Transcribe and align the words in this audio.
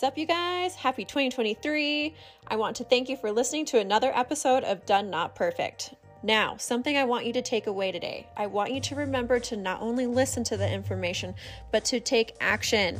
What's 0.00 0.12
up, 0.12 0.16
you 0.16 0.24
guys? 0.24 0.74
Happy 0.76 1.04
2023. 1.04 2.14
I 2.48 2.56
want 2.56 2.76
to 2.76 2.84
thank 2.84 3.10
you 3.10 3.18
for 3.18 3.30
listening 3.30 3.66
to 3.66 3.78
another 3.80 4.10
episode 4.16 4.64
of 4.64 4.86
Done 4.86 5.10
Not 5.10 5.34
Perfect. 5.34 5.92
Now, 6.22 6.56
something 6.56 6.96
I 6.96 7.04
want 7.04 7.26
you 7.26 7.34
to 7.34 7.42
take 7.42 7.66
away 7.66 7.92
today. 7.92 8.26
I 8.34 8.46
want 8.46 8.72
you 8.72 8.80
to 8.80 8.94
remember 8.94 9.38
to 9.40 9.58
not 9.58 9.82
only 9.82 10.06
listen 10.06 10.42
to 10.44 10.56
the 10.56 10.66
information, 10.66 11.34
but 11.70 11.84
to 11.84 12.00
take 12.00 12.34
action. 12.40 12.98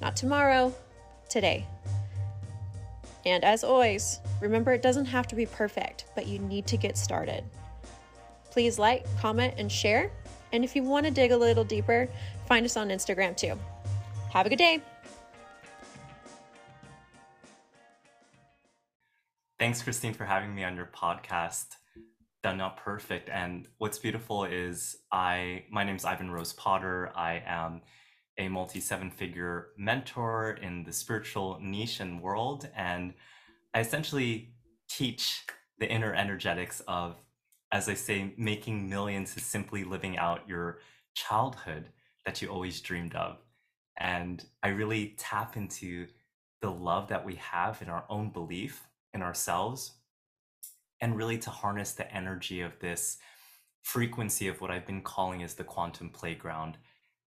Not 0.00 0.16
tomorrow, 0.16 0.74
today. 1.28 1.68
And 3.24 3.44
as 3.44 3.62
always, 3.62 4.18
remember 4.40 4.72
it 4.72 4.82
doesn't 4.82 5.06
have 5.06 5.28
to 5.28 5.36
be 5.36 5.46
perfect, 5.46 6.06
but 6.16 6.26
you 6.26 6.40
need 6.40 6.66
to 6.66 6.76
get 6.76 6.98
started. 6.98 7.44
Please 8.50 8.76
like, 8.76 9.06
comment, 9.20 9.54
and 9.56 9.70
share. 9.70 10.10
And 10.52 10.64
if 10.64 10.74
you 10.74 10.82
want 10.82 11.06
to 11.06 11.12
dig 11.12 11.30
a 11.30 11.36
little 11.36 11.62
deeper, 11.62 12.08
find 12.48 12.66
us 12.66 12.76
on 12.76 12.88
Instagram 12.88 13.36
too. 13.36 13.56
Have 14.32 14.46
a 14.46 14.48
good 14.48 14.58
day. 14.58 14.82
Thanks, 19.60 19.82
Christine, 19.82 20.14
for 20.14 20.24
having 20.24 20.54
me 20.54 20.64
on 20.64 20.74
your 20.74 20.86
podcast. 20.86 21.66
Done 22.42 22.56
Not 22.56 22.78
Perfect. 22.78 23.28
And 23.28 23.68
what's 23.76 23.98
beautiful 23.98 24.46
is 24.46 24.96
I 25.12 25.64
my 25.70 25.84
name 25.84 25.96
is 25.96 26.06
Ivan 26.06 26.30
Rose 26.30 26.54
Potter. 26.54 27.12
I 27.14 27.42
am 27.46 27.82
a 28.38 28.48
multi 28.48 28.80
seven 28.80 29.10
figure 29.10 29.66
mentor 29.76 30.52
in 30.62 30.84
the 30.84 30.94
spiritual 30.94 31.58
niche 31.60 32.00
and 32.00 32.22
world. 32.22 32.70
And 32.74 33.12
I 33.74 33.80
essentially 33.80 34.54
teach 34.88 35.44
the 35.78 35.86
inner 35.86 36.14
energetics 36.14 36.80
of, 36.88 37.16
as 37.70 37.86
I 37.86 37.94
say, 37.94 38.32
making 38.38 38.88
millions 38.88 39.36
is 39.36 39.44
simply 39.44 39.84
living 39.84 40.16
out 40.16 40.48
your 40.48 40.78
childhood 41.12 41.90
that 42.24 42.40
you 42.40 42.48
always 42.48 42.80
dreamed 42.80 43.14
of. 43.14 43.36
And 43.98 44.42
I 44.62 44.68
really 44.68 45.16
tap 45.18 45.58
into 45.58 46.06
the 46.62 46.70
love 46.70 47.08
that 47.08 47.26
we 47.26 47.34
have 47.34 47.82
in 47.82 47.90
our 47.90 48.06
own 48.08 48.30
belief 48.30 48.86
in 49.14 49.22
ourselves 49.22 49.92
and 51.00 51.16
really 51.16 51.38
to 51.38 51.50
harness 51.50 51.92
the 51.92 52.12
energy 52.14 52.60
of 52.60 52.78
this 52.80 53.18
frequency 53.82 54.48
of 54.48 54.60
what 54.60 54.70
I've 54.70 54.86
been 54.86 55.02
calling 55.02 55.40
is 55.40 55.54
the 55.54 55.64
quantum 55.64 56.10
playground. 56.10 56.76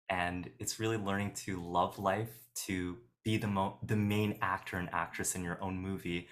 And 0.09 0.49
it's 0.59 0.79
really 0.79 0.97
learning 0.97 1.33
to 1.45 1.61
love 1.61 1.97
life, 1.97 2.31
to 2.65 2.97
be 3.23 3.37
the 3.37 3.47
mo- 3.47 3.79
the 3.83 3.95
main 3.95 4.37
actor 4.41 4.77
and 4.77 4.89
actress 4.91 5.35
in 5.35 5.43
your 5.43 5.61
own 5.61 5.77
movie. 5.77 6.27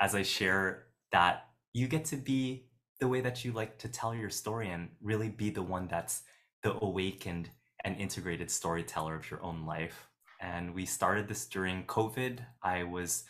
As 0.00 0.14
I 0.14 0.22
share 0.22 0.86
that 1.12 1.48
you 1.72 1.88
get 1.88 2.04
to 2.06 2.16
be 2.16 2.68
the 3.00 3.08
way 3.08 3.20
that 3.20 3.44
you 3.44 3.52
like 3.52 3.78
to 3.78 3.88
tell 3.88 4.14
your 4.14 4.30
story 4.30 4.70
and 4.70 4.88
really 5.02 5.28
be 5.28 5.50
the 5.50 5.62
one 5.62 5.88
that's 5.88 6.22
the 6.62 6.72
awakened 6.82 7.50
and 7.84 7.96
integrated 7.96 8.50
storyteller 8.50 9.14
of 9.14 9.30
your 9.30 9.42
own 9.42 9.66
life. 9.66 10.08
And 10.40 10.74
we 10.74 10.86
started 10.86 11.28
this 11.28 11.46
during 11.46 11.84
COVID. 11.84 12.40
I 12.62 12.84
was 12.84 13.24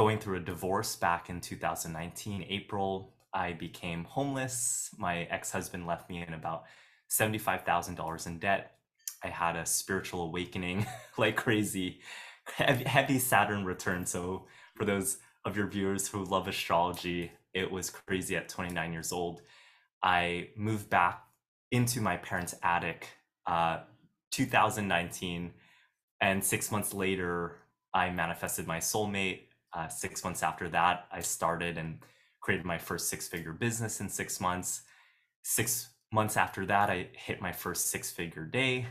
going 0.00 0.18
through 0.18 0.38
a 0.38 0.40
divorce 0.40 0.96
back 0.96 1.28
in 1.28 1.42
2019, 1.42 2.46
April. 2.48 3.12
I 3.34 3.52
became 3.52 4.04
homeless. 4.04 4.88
My 4.96 5.24
ex 5.24 5.52
husband 5.52 5.86
left 5.86 6.08
me 6.08 6.24
in 6.26 6.32
about 6.32 6.62
$75,000 7.10 8.26
in 8.26 8.38
debt. 8.38 8.76
I 9.22 9.28
had 9.28 9.56
a 9.56 9.66
spiritual 9.66 10.22
awakening 10.22 10.86
like 11.18 11.36
crazy, 11.36 12.00
heavy 12.46 13.18
Saturn 13.18 13.66
return. 13.66 14.06
So, 14.06 14.46
for 14.74 14.86
those 14.86 15.18
of 15.44 15.54
your 15.54 15.66
viewers 15.66 16.08
who 16.08 16.24
love 16.24 16.48
astrology, 16.48 17.32
it 17.52 17.70
was 17.70 17.90
crazy 17.90 18.36
at 18.36 18.48
29 18.48 18.94
years 18.94 19.12
old. 19.12 19.42
I 20.02 20.48
moved 20.56 20.88
back 20.88 21.24
into 21.70 22.00
my 22.00 22.16
parents' 22.16 22.54
attic 22.62 23.06
uh, 23.46 23.80
2019 24.30 25.52
and 26.22 26.42
six 26.42 26.70
months 26.70 26.94
later 26.94 27.56
i 27.92 28.08
manifested 28.10 28.66
my 28.66 28.78
soulmate 28.78 29.40
uh, 29.72 29.88
six 29.88 30.24
months 30.24 30.42
after 30.42 30.68
that, 30.70 31.06
I 31.12 31.20
started 31.20 31.78
and 31.78 31.98
created 32.40 32.66
my 32.66 32.78
first 32.78 33.08
six 33.08 33.28
figure 33.28 33.52
business 33.52 34.00
in 34.00 34.08
six 34.08 34.40
months. 34.40 34.82
Six 35.42 35.90
months 36.12 36.36
after 36.36 36.66
that, 36.66 36.90
I 36.90 37.08
hit 37.12 37.40
my 37.40 37.52
first 37.52 37.86
six 37.86 38.10
figure 38.10 38.44
day. 38.44 38.86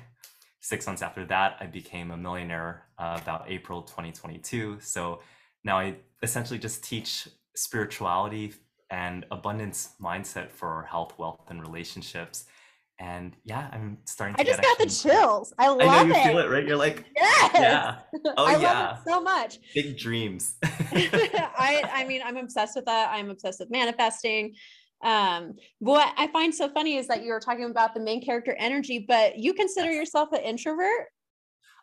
Six 0.61 0.85
months 0.87 1.01
after 1.01 1.25
that, 1.25 1.57
I 1.59 1.65
became 1.65 2.11
a 2.11 2.17
millionaire 2.17 2.85
uh, 2.97 3.19
about 3.21 3.45
April 3.47 3.81
2022. 3.81 4.79
So 4.81 5.21
now 5.63 5.79
I 5.79 5.95
essentially 6.21 6.59
just 6.59 6.83
teach 6.83 7.27
spirituality 7.55 8.53
and 8.89 9.25
abundance 9.31 9.93
mindset 10.01 10.49
for 10.49 10.87
health, 10.89 11.13
wealth, 11.17 11.49
and 11.49 11.61
relationships 11.61 12.45
and 12.99 13.35
yeah, 13.45 13.69
I'm 13.71 13.97
starting 14.05 14.35
to. 14.35 14.41
I 14.41 14.43
just 14.43 14.61
got 14.61 14.77
the 14.77 14.85
chills. 14.87 15.53
I 15.57 15.69
love 15.69 15.81
I 15.81 16.03
know 16.03 16.13
you 16.13 16.21
it. 16.21 16.23
feel 16.25 16.37
it, 16.39 16.49
right? 16.49 16.65
You're 16.65 16.77
like, 16.77 17.05
yes. 17.15 17.51
yeah, 17.55 17.99
oh 18.37 18.45
I 18.45 18.57
yeah, 18.57 18.57
love 18.57 18.97
it 18.97 19.09
so 19.09 19.21
much. 19.21 19.59
Big 19.73 19.97
dreams. 19.97 20.55
I, 20.63 21.89
I 21.93 22.05
mean, 22.05 22.21
I'm 22.23 22.37
obsessed 22.37 22.75
with 22.75 22.85
that. 22.85 23.09
I'm 23.11 23.29
obsessed 23.29 23.61
with 23.61 23.71
manifesting. 23.71 24.53
Um, 25.01 25.53
what 25.79 26.13
I 26.17 26.27
find 26.27 26.53
so 26.53 26.67
funny 26.69 26.97
is 26.97 27.07
that 27.07 27.23
you 27.23 27.31
were 27.31 27.39
talking 27.39 27.63
about 27.63 27.93
the 27.93 28.01
main 28.01 28.21
character 28.21 28.53
energy, 28.59 29.05
but 29.07 29.37
you 29.37 29.53
consider 29.53 29.91
yourself 29.91 30.33
an 30.33 30.41
introvert. 30.41 31.07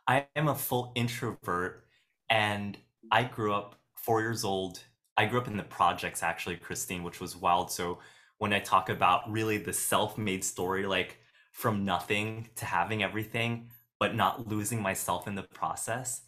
I 0.07 0.27
am 0.37 0.49
a 0.49 0.55
full 0.55 0.93
introvert, 0.95 1.85
and 2.29 2.77
I 3.11 3.25
grew 3.25 3.55
up 3.55 3.77
four 3.95 4.21
years 4.21 4.45
old. 4.45 4.81
I 5.17 5.25
grew 5.25 5.41
up 5.41 5.49
in 5.49 5.57
the 5.57 5.63
projects, 5.63 6.23
actually, 6.23 6.57
Christine, 6.57 7.03
which 7.03 7.21
was 7.21 7.37
wild. 7.37 7.71
So 7.71 8.01
when 8.39 8.53
I 8.53 8.61
talk 8.61 8.89
about 8.89 9.31
really 9.31 9.59
the 9.59 9.73
self-made 9.73 10.45
story, 10.45 10.87
like 10.87 11.19
from 11.53 11.85
nothing 11.85 12.49
to 12.57 12.67
having 12.67 13.03
everything, 13.03 13.71
but 13.99 14.15
not 14.15 14.47
losing 14.49 14.83
myself 14.83 15.27
in 15.27 15.35
the 15.35 15.43
process. 15.43 16.23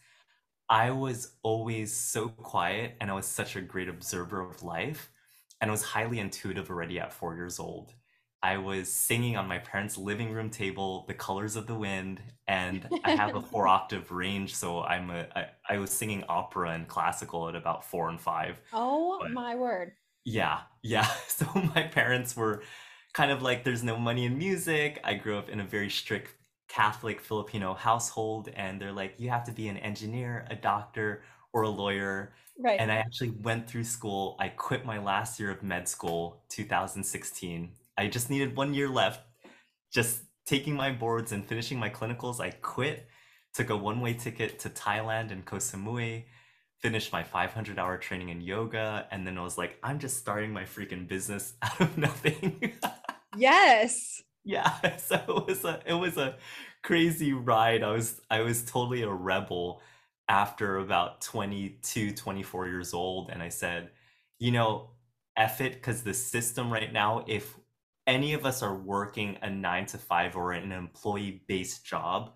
I 0.69 0.91
was 0.91 1.37
always 1.43 1.95
so 1.95 2.29
quiet 2.29 2.97
and 3.01 3.11
I 3.11 3.15
was 3.15 3.27
such 3.27 3.57
a 3.57 3.61
great 3.61 3.89
observer 3.89 4.41
of 4.41 4.63
life 4.63 5.11
and 5.61 5.71
I 5.71 5.73
was 5.73 5.83
highly 5.83 6.19
intuitive 6.21 6.71
already 6.71 7.01
at 7.01 7.13
four 7.13 7.35
years 7.35 7.59
old. 7.59 7.95
I 8.43 8.59
was 8.59 8.93
singing 8.93 9.37
on 9.37 9.49
my 9.49 9.59
parents' 9.59 9.99
living 9.99 10.31
room 10.33 10.51
table, 10.51 11.05
"The 11.09 11.15
Colors 11.15 11.57
of 11.57 11.67
the 11.67 11.75
Wind," 11.75 12.23
and 12.47 12.89
I 13.05 13.11
have 13.11 13.35
a 13.35 13.41
four 13.43 13.67
octave 13.69 14.13
range, 14.13 14.55
so 14.55 14.83
I'm 14.85 15.11
a 15.11 15.27
I, 15.35 15.47
I 15.69 15.79
was 15.79 15.91
singing 15.91 16.25
opera 16.29 16.71
and 16.71 16.87
classical 16.89 17.49
at 17.49 17.57
about 17.57 17.85
four 17.85 18.09
and 18.09 18.21
five. 18.21 18.61
Oh 18.73 19.19
but, 19.19 19.33
my 19.33 19.57
word! 19.57 19.93
Yeah, 20.29 20.61
yeah. 20.83 21.09
So 21.29 21.47
my 21.75 21.85
parents 21.85 22.37
were 22.37 22.63
kind 23.15 23.31
of 23.31 23.43
like, 23.43 23.65
there's 23.65 23.85
no 23.85 23.97
money 23.97 24.25
in 24.27 24.37
music. 24.37 25.01
I 25.05 25.15
grew 25.15 25.39
up 25.39 25.49
in 25.49 25.61
a 25.61 25.65
very 25.65 25.89
strict 25.89 26.35
Catholic 26.69 27.21
Filipino 27.21 27.75
household, 27.75 28.51
and 28.55 28.81
they're 28.81 28.93
like, 28.93 29.15
you 29.19 29.31
have 29.31 29.45
to 29.45 29.53
be 29.53 29.69
an 29.69 29.77
engineer, 29.79 30.47
a 30.51 30.57
doctor, 30.57 31.23
or 31.53 31.63
a 31.63 31.69
lawyer. 31.69 32.35
Right. 32.59 32.79
And 32.79 32.91
I 32.91 32.97
actually 32.97 33.31
went 33.31 33.71
through 33.71 33.85
school. 33.85 34.37
I 34.39 34.49
quit 34.49 34.85
my 34.85 34.99
last 34.99 35.41
year 35.41 35.51
of 35.51 35.63
med 35.63 35.89
school, 35.89 36.43
2016. 36.51 37.71
I 37.97 38.09
just 38.09 38.29
needed 38.29 38.57
one 38.57 38.75
year 38.75 38.89
left. 38.89 39.21
Just 39.95 40.23
taking 40.45 40.75
my 40.75 40.91
boards 40.93 41.33
and 41.33 41.47
finishing 41.47 41.79
my 41.79 41.89
clinicals, 41.89 42.41
I 42.41 42.51
quit, 42.51 43.07
took 43.55 43.71
a 43.71 43.77
one 43.77 44.01
way 44.01 44.13
ticket 44.13 44.59
to 44.59 44.69
Thailand 44.69 45.31
and 45.31 45.45
Koh 45.45 45.57
Samui 45.57 46.25
finished 46.81 47.13
my 47.13 47.23
500 47.23 47.79
hour 47.79 47.97
training 47.99 48.29
in 48.29 48.41
yoga 48.41 49.07
and 49.11 49.27
then 49.27 49.37
I 49.39 49.43
was 49.43 49.59
like 49.59 49.79
I'm 49.83 49.99
just 49.99 50.19
starting 50.19 50.53
my 50.53 50.65
freaking 50.65 51.09
business 51.09 51.55
out 51.63 51.81
of 51.81 51.99
nothing. 51.99 52.75
yes. 53.37 54.23
Yeah, 54.45 54.97
so 54.97 55.17
it 55.17 55.47
was 55.47 55.65
a 55.65 55.81
it 55.85 55.93
was 55.93 56.17
a 56.17 56.37
crazy 56.83 57.35
ride. 57.35 57.83
I 57.83 57.91
was 57.91 58.21
I 58.31 58.41
was 58.41 58.65
totally 58.65 59.03
a 59.03 59.11
rebel 59.11 59.83
after 60.29 60.79
about 60.79 61.21
22 61.21 62.13
24 62.13 62.67
years 62.69 62.95
old 62.95 63.31
and 63.31 63.43
I 63.43 63.51
said, 63.51 63.91
you 64.39 64.53
know, 64.53 64.91
F 65.37 65.61
it 65.61 65.83
cuz 65.83 66.03
the 66.03 66.15
system 66.15 66.73
right 66.73 66.91
now 66.93 67.25
if 67.27 67.59
any 68.07 68.33
of 68.33 68.47
us 68.47 68.63
are 68.63 68.75
working 68.75 69.37
a 69.43 69.51
9 69.51 69.87
to 69.87 69.99
5 69.99 70.37
or 70.37 70.53
an 70.53 70.73
employee 70.73 71.43
based 71.47 71.85
job, 71.85 72.35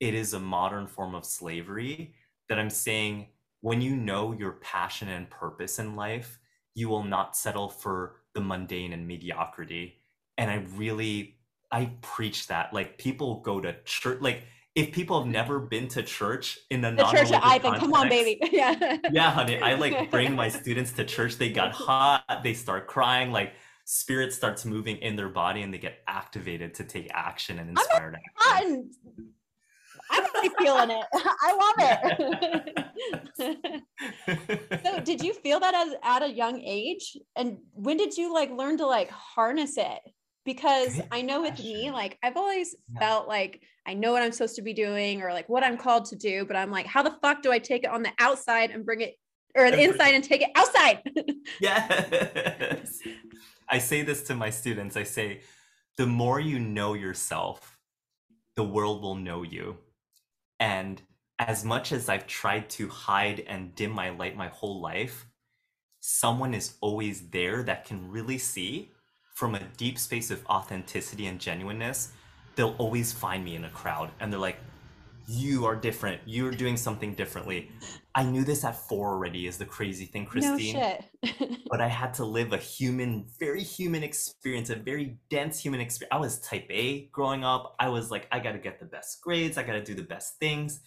it 0.00 0.14
is 0.14 0.32
a 0.32 0.40
modern 0.40 0.86
form 0.86 1.14
of 1.14 1.26
slavery 1.26 2.14
that 2.48 2.58
I'm 2.58 2.70
saying 2.70 3.28
when 3.60 3.80
you 3.80 3.96
know 3.96 4.32
your 4.32 4.52
passion 4.52 5.08
and 5.08 5.28
purpose 5.28 5.78
in 5.78 5.96
life, 5.96 6.38
you 6.74 6.88
will 6.88 7.04
not 7.04 7.36
settle 7.36 7.68
for 7.68 8.16
the 8.34 8.40
mundane 8.40 8.92
and 8.92 9.06
mediocrity. 9.06 10.00
And 10.38 10.50
I 10.50 10.64
really, 10.76 11.36
I 11.70 11.92
preach 12.00 12.46
that. 12.46 12.72
Like 12.72 12.98
people 12.98 13.40
go 13.40 13.60
to 13.60 13.76
church, 13.84 14.20
like 14.20 14.44
if 14.74 14.92
people 14.92 15.20
have 15.20 15.28
never 15.28 15.58
been 15.58 15.88
to 15.88 16.02
church 16.02 16.58
in 16.70 16.84
a 16.84 16.94
the 16.94 17.04
church 17.06 17.32
of 17.32 17.40
Ivan, 17.42 17.74
come 17.74 17.92
on, 17.92 18.08
baby, 18.08 18.38
yeah, 18.52 18.98
yeah, 19.10 19.30
honey. 19.30 19.60
I 19.60 19.74
like 19.74 20.10
bring 20.10 20.34
my 20.34 20.48
students 20.48 20.92
to 20.92 21.04
church. 21.04 21.36
They 21.36 21.50
got 21.50 21.72
hot. 21.72 22.24
They 22.44 22.54
start 22.54 22.86
crying. 22.86 23.32
Like 23.32 23.54
spirit 23.84 24.32
starts 24.32 24.64
moving 24.64 24.98
in 24.98 25.16
their 25.16 25.28
body, 25.28 25.62
and 25.62 25.74
they 25.74 25.78
get 25.78 25.98
activated 26.06 26.74
to 26.74 26.84
take 26.84 27.10
action 27.12 27.58
and 27.58 27.70
inspired 27.70 28.16
action. 28.48 28.90
I'm 30.10 30.24
really 30.34 30.50
feeling 30.58 30.90
it. 30.90 31.06
I 31.14 31.52
love 31.62 31.76
it. 33.38 34.82
so 34.84 35.00
did 35.00 35.22
you 35.22 35.32
feel 35.32 35.60
that 35.60 35.74
as 35.74 35.94
at 36.02 36.22
a 36.22 36.30
young 36.30 36.60
age? 36.60 37.16
And 37.36 37.58
when 37.72 37.96
did 37.96 38.16
you 38.16 38.34
like 38.34 38.50
learn 38.50 38.76
to 38.78 38.86
like 38.86 39.10
harness 39.10 39.76
it? 39.76 40.00
because 40.44 41.00
I 41.10 41.22
know 41.22 41.42
with 41.42 41.58
me, 41.58 41.90
like 41.90 42.18
I've 42.22 42.36
always 42.36 42.74
felt 42.98 43.28
like 43.28 43.62
I 43.86 43.94
know 43.94 44.12
what 44.12 44.22
I'm 44.22 44.32
supposed 44.32 44.56
to 44.56 44.62
be 44.62 44.72
doing 44.72 45.22
or 45.22 45.32
like 45.32 45.48
what 45.48 45.62
I'm 45.62 45.76
called 45.76 46.06
to 46.06 46.16
do, 46.16 46.44
but 46.44 46.56
I'm 46.56 46.70
like, 46.70 46.86
how 46.86 47.02
the 47.02 47.16
fuck 47.22 47.42
do 47.42 47.52
I 47.52 47.58
take 47.58 47.84
it 47.84 47.90
on 47.90 48.02
the 48.02 48.12
outside 48.18 48.70
and 48.70 48.84
bring 48.84 49.00
it 49.00 49.14
or 49.56 49.70
the 49.70 49.82
inside 49.82 50.14
and 50.14 50.24
take 50.24 50.42
it 50.42 50.50
outside? 50.54 51.02
Yes. 51.60 53.00
I 53.68 53.78
say 53.78 54.02
this 54.02 54.22
to 54.24 54.34
my 54.34 54.50
students. 54.50 54.96
I 54.96 55.04
say, 55.04 55.42
the 55.96 56.06
more 56.06 56.40
you 56.40 56.58
know 56.58 56.94
yourself, 56.94 57.78
the 58.56 58.64
world 58.64 59.02
will 59.02 59.14
know 59.14 59.42
you. 59.42 59.76
And 60.60 61.02
as 61.38 61.64
much 61.64 61.90
as 61.90 62.08
I've 62.08 62.26
tried 62.26 62.68
to 62.70 62.88
hide 62.88 63.40
and 63.48 63.74
dim 63.74 63.90
my 63.90 64.10
light 64.10 64.36
my 64.36 64.48
whole 64.48 64.80
life, 64.80 65.26
someone 66.00 66.54
is 66.54 66.74
always 66.80 67.30
there 67.30 67.62
that 67.62 67.86
can 67.86 68.10
really 68.10 68.38
see 68.38 68.90
from 69.34 69.54
a 69.54 69.64
deep 69.78 69.98
space 69.98 70.30
of 70.30 70.44
authenticity 70.46 71.26
and 71.26 71.40
genuineness. 71.40 72.12
They'll 72.56 72.76
always 72.76 73.12
find 73.12 73.42
me 73.42 73.56
in 73.56 73.64
a 73.64 73.70
crowd 73.70 74.10
and 74.20 74.30
they're 74.30 74.38
like, 74.38 74.58
you 75.26 75.64
are 75.64 75.76
different. 75.76 76.20
You're 76.26 76.50
doing 76.50 76.76
something 76.76 77.14
differently. 77.14 77.70
I 78.14 78.24
knew 78.24 78.44
this 78.44 78.64
at 78.64 78.76
four 78.76 79.10
already, 79.10 79.46
is 79.46 79.58
the 79.58 79.64
crazy 79.64 80.04
thing, 80.04 80.26
Christine. 80.26 80.76
no 80.76 80.98
shit. 81.22 81.60
but 81.70 81.80
I 81.80 81.86
had 81.86 82.12
to 82.14 82.24
live 82.24 82.52
a 82.52 82.56
human, 82.56 83.26
very 83.38 83.62
human 83.62 84.02
experience, 84.02 84.70
a 84.70 84.76
very 84.76 85.18
dense 85.28 85.60
human 85.60 85.80
experience. 85.80 86.12
I 86.12 86.18
was 86.18 86.40
type 86.40 86.66
A 86.70 87.08
growing 87.12 87.44
up. 87.44 87.76
I 87.78 87.88
was 87.88 88.10
like, 88.10 88.26
I 88.32 88.40
got 88.40 88.52
to 88.52 88.58
get 88.58 88.80
the 88.80 88.86
best 88.86 89.20
grades, 89.22 89.58
I 89.58 89.62
got 89.62 89.74
to 89.74 89.82
do 89.82 89.94
the 89.94 90.02
best 90.02 90.38
things 90.38 90.80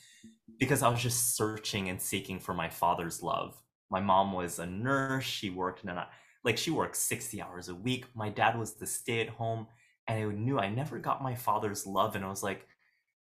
because 0.59 0.83
I 0.83 0.89
was 0.89 1.01
just 1.01 1.35
searching 1.35 1.89
and 1.89 2.01
seeking 2.01 2.39
for 2.39 2.53
my 2.53 2.69
father's 2.69 3.23
love. 3.23 3.55
My 3.89 4.01
mom 4.01 4.33
was 4.33 4.59
a 4.59 4.65
nurse, 4.65 5.23
she 5.23 5.49
worked 5.49 5.83
in 5.83 5.89
a, 5.89 6.07
like 6.43 6.57
she 6.57 6.71
worked 6.71 6.97
60 6.97 7.41
hours 7.41 7.69
a 7.69 7.75
week. 7.75 8.05
My 8.15 8.29
dad 8.29 8.57
was 8.57 8.73
the 8.73 8.85
stay 8.85 9.21
at 9.21 9.29
home 9.29 9.67
and 10.07 10.19
I 10.19 10.33
knew 10.33 10.59
I 10.59 10.69
never 10.69 10.99
got 10.99 11.23
my 11.23 11.35
father's 11.35 11.87
love 11.87 12.15
and 12.15 12.25
I 12.25 12.29
was 12.29 12.43
like 12.43 12.67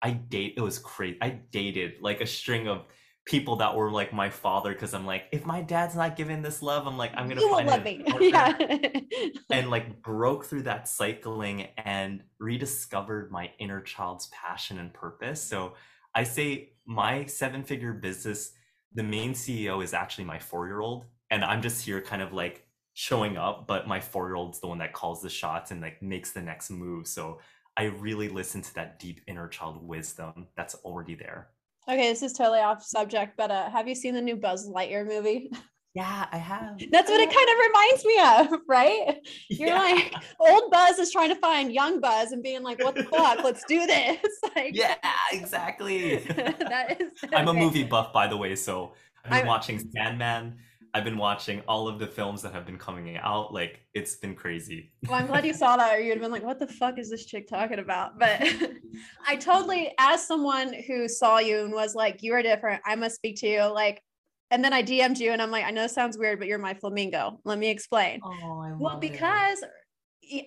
I 0.02 0.12
date 0.12 0.54
it 0.58 0.62
was 0.62 0.78
crazy. 0.78 1.18
I 1.22 1.30
dated 1.52 1.94
like 2.02 2.22
a 2.22 2.28
string 2.28 2.68
of 2.68 2.86
people 3.28 3.58
that 3.58 3.76
were 3.76 3.92
like 3.92 4.14
my 4.14 4.30
father 4.30 4.72
because 4.72 4.94
I'm 4.94 5.06
like, 5.06 5.26
if 5.34 5.46
my 5.46 5.62
dad's 5.62 5.96
not 5.96 6.16
giving 6.16 6.42
this 6.42 6.62
love, 6.62 6.88
I'm 6.88 6.98
like, 6.98 7.12
I'm 7.16 7.28
gonna 7.28 7.42
you 7.42 7.52
find 7.52 7.68
love 7.68 7.84
me. 7.84 7.96
in 7.96 8.02
a 8.02 8.06
partner 8.06 8.60
yeah. 9.12 9.30
and 9.52 9.70
like 9.70 10.02
broke 10.02 10.46
through 10.46 10.64
that 10.64 10.88
cycling 10.88 11.68
and 11.78 12.24
rediscovered 12.40 13.30
my 13.30 13.52
inner 13.60 13.82
child's 13.82 14.28
passion 14.28 14.80
and 14.80 14.94
purpose. 14.94 15.42
So 15.42 15.74
I 16.16 16.24
say 16.24 16.72
my 16.86 17.26
seven 17.26 17.64
figure 17.64 17.94
business, 17.94 18.54
the 18.94 19.04
main 19.04 19.34
CEO 19.34 19.84
is 19.84 19.94
actually 19.94 20.24
my 20.24 20.40
four 20.40 20.66
year 20.66 20.80
old. 20.80 21.06
And 21.30 21.44
I'm 21.44 21.62
just 21.62 21.84
here 21.84 22.02
kind 22.02 22.22
of 22.22 22.32
like 22.32 22.66
showing 22.94 23.36
up, 23.36 23.68
but 23.68 23.88
my 23.88 24.00
four 24.00 24.28
year 24.30 24.36
old's 24.36 24.62
the 24.62 24.68
one 24.68 24.78
that 24.78 24.94
calls 24.94 25.22
the 25.22 25.30
shots 25.30 25.72
and 25.72 25.82
like 25.82 26.02
makes 26.02 26.32
the 26.32 26.42
next 26.42 26.70
move. 26.70 27.08
So 27.08 27.40
I 27.76 27.84
really 27.84 28.30
listen 28.30 28.62
to 28.62 28.74
that 28.76 29.00
deep 29.00 29.20
inner 29.28 29.50
child 29.50 29.86
wisdom 29.86 30.48
that's 30.56 30.76
already 30.76 31.14
there. 31.14 31.50
Okay, 31.90 32.10
this 32.10 32.22
is 32.22 32.34
totally 32.34 32.60
off 32.60 32.84
subject, 32.84 33.38
but 33.38 33.50
uh, 33.52 33.70
have 33.70 33.88
you 33.88 33.96
seen 33.96 34.14
the 34.14 34.22
new 34.22 34.36
Buzz 34.36 34.68
Lightyear 34.70 35.08
movie? 35.08 35.52
Yeah, 35.96 36.28
I 36.32 36.38
have. 36.38 36.78
That's 36.92 37.10
what 37.10 37.20
it 37.20 37.34
kind 37.34 37.50
of 37.50 37.58
reminds 37.68 38.06
me 38.06 38.20
of, 38.56 38.62
right? 38.70 39.16
You're 39.50 39.70
Yeah. 39.70 39.80
like 39.80 40.14
old 40.40 40.70
Buzz 40.70 41.00
is 41.00 41.12
trying 41.12 41.30
to 41.34 41.40
find 41.40 41.74
young 41.74 42.00
Buzz 42.00 42.34
and 42.34 42.44
being 42.44 42.62
like, 42.62 42.78
"What 42.84 42.94
the 42.94 43.04
fuck? 43.06 43.44
Let's 43.44 43.64
do 43.68 43.84
this!" 43.88 44.20
like, 44.56 44.76
Yeah, 44.76 44.94
exactly. 45.32 46.18
that 46.28 47.02
is. 47.02 47.10
I'm 47.34 47.48
a 47.48 47.54
movie 47.54 47.82
buff, 47.84 48.14
by 48.14 48.28
the 48.28 48.38
way, 48.38 48.56
so 48.56 48.94
I've 49.26 49.32
been 49.32 49.38
I'm- 49.40 49.48
watching 49.48 49.80
Sandman. 49.96 50.58
I've 50.98 51.04
been 51.04 51.18
watching 51.18 51.62
all 51.68 51.88
of 51.88 52.00
the 52.00 52.08
films 52.08 52.42
that 52.42 52.54
have 52.54 52.66
been 52.66 52.80
coming 52.80 53.18
out. 53.18 53.54
Like, 53.54 53.82
it's 53.94 54.16
been 54.16 54.34
crazy. 54.34 54.92
Well, 55.08 55.14
I'm 55.14 55.28
glad 55.28 55.46
you 55.46 55.54
saw 55.54 55.78
that, 55.78 55.96
or 55.96 56.00
you'd 56.00 56.14
have 56.14 56.22
been 56.22 56.32
like, 56.32 56.44
"What 56.44 56.58
the 56.58 56.66
fuck 56.66 56.98
is 56.98 57.12
this 57.12 57.28
chick 57.28 57.48
talking 57.48 57.78
about?" 57.78 58.18
But 58.18 58.42
I 59.28 59.36
totally, 59.36 59.94
as 60.00 60.26
someone 60.26 60.74
who 60.74 61.08
saw 61.08 61.38
you 61.38 61.60
and 61.64 61.72
was 61.72 61.94
like, 61.94 62.24
"You 62.24 62.34
are 62.34 62.42
different. 62.42 62.82
I 62.84 62.96
must 62.96 63.14
speak 63.14 63.36
to 63.42 63.48
you." 63.48 63.62
Like, 63.66 64.02
and 64.50 64.64
then 64.64 64.74
I 64.74 64.82
DM'd 64.82 65.20
you, 65.20 65.34
and 65.34 65.40
I'm 65.40 65.52
like, 65.52 65.66
"I 65.66 65.70
know 65.70 65.84
it 65.84 65.92
sounds 65.92 66.18
weird, 66.18 66.40
but 66.40 66.48
you're 66.48 66.58
my 66.58 66.74
flamingo. 66.74 67.40
Let 67.46 67.60
me 67.60 67.70
explain." 67.70 68.20
Oh, 68.24 68.60
I 68.62 68.74
Well, 68.80 68.98
because 69.00 69.64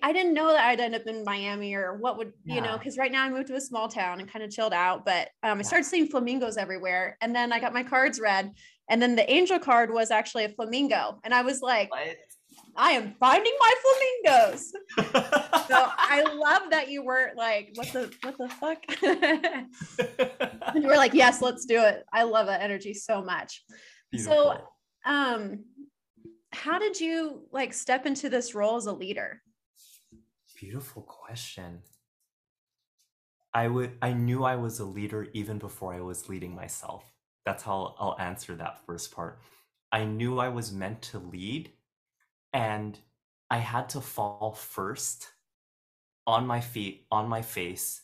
I 0.03 0.13
didn't 0.13 0.33
know 0.35 0.49
that 0.49 0.65
I'd 0.65 0.79
end 0.79 0.93
up 0.93 1.07
in 1.07 1.23
Miami 1.23 1.73
or 1.73 1.95
what 1.95 2.17
would, 2.17 2.33
you 2.45 2.61
know, 2.61 2.77
because 2.77 2.99
right 2.99 3.11
now 3.11 3.23
I 3.23 3.29
moved 3.29 3.47
to 3.47 3.55
a 3.55 3.61
small 3.61 3.87
town 3.87 4.19
and 4.19 4.29
kind 4.31 4.43
of 4.45 4.51
chilled 4.51 4.73
out. 4.73 5.05
But 5.05 5.29
um, 5.41 5.57
I 5.57 5.61
Yeah. 5.61 5.61
started 5.63 5.85
seeing 5.85 6.07
flamingos 6.07 6.57
everywhere. 6.57 7.17
And 7.19 7.35
then 7.35 7.51
I 7.51 7.59
got 7.59 7.73
my 7.73 7.81
cards 7.81 8.19
read. 8.19 8.51
And 8.89 9.01
then 9.01 9.15
the 9.15 9.29
angel 9.31 9.59
card 9.59 9.93
was 9.93 10.11
actually 10.11 10.45
a 10.45 10.49
flamingo. 10.49 11.19
And 11.23 11.33
I 11.33 11.41
was 11.43 11.61
like, 11.61 11.89
I 12.75 12.91
am 12.91 13.15
finding 13.19 13.53
my 13.59 13.73
flamingos. 13.83 14.73
So 15.71 15.87
I 15.87 16.23
love 16.23 16.63
that 16.71 16.89
you 16.89 17.01
weren't 17.01 17.37
like, 17.37 17.71
what 17.75 17.87
the 17.93 18.11
what 18.23 18.37
the 18.37 18.49
fuck? 18.49 18.83
and 20.73 20.83
you 20.83 20.89
were 20.89 20.97
like, 20.97 21.13
yes, 21.13 21.41
let's 21.41 21.65
do 21.65 21.81
it. 21.81 22.03
I 22.11 22.23
love 22.23 22.47
that 22.47 22.61
energy 22.61 22.93
so 22.93 23.23
much. 23.23 23.63
Beautiful. 24.11 24.67
Um, 25.05 25.63
how 26.51 26.77
did 26.77 26.99
you 26.99 27.47
like 27.51 27.73
step 27.73 28.05
into 28.05 28.27
this 28.27 28.53
role 28.53 28.75
as 28.75 28.85
a 28.85 28.91
leader? 28.91 29.41
Beautiful 30.59 31.03
question. 31.03 31.83
I 33.53 33.67
would 33.67 33.97
I 34.01 34.11
knew 34.11 34.43
I 34.43 34.57
was 34.57 34.79
a 34.79 34.85
leader 34.85 35.27
even 35.33 35.57
before 35.57 35.93
I 35.93 36.01
was 36.01 36.27
leading 36.27 36.53
myself. 36.53 37.10
That's 37.45 37.63
how 37.63 37.95
I'll 37.99 38.15
answer 38.19 38.55
that 38.55 38.85
first 38.85 39.11
part. 39.11 39.39
I 39.91 40.05
knew 40.05 40.39
I 40.39 40.49
was 40.49 40.71
meant 40.71 41.01
to 41.03 41.19
lead 41.19 41.71
and 42.53 42.99
I 43.49 43.57
had 43.57 43.89
to 43.89 44.01
fall 44.01 44.53
first 44.53 45.29
on 46.25 46.47
my 46.47 46.61
feet, 46.61 47.05
on 47.11 47.27
my 47.27 47.41
face. 47.41 48.01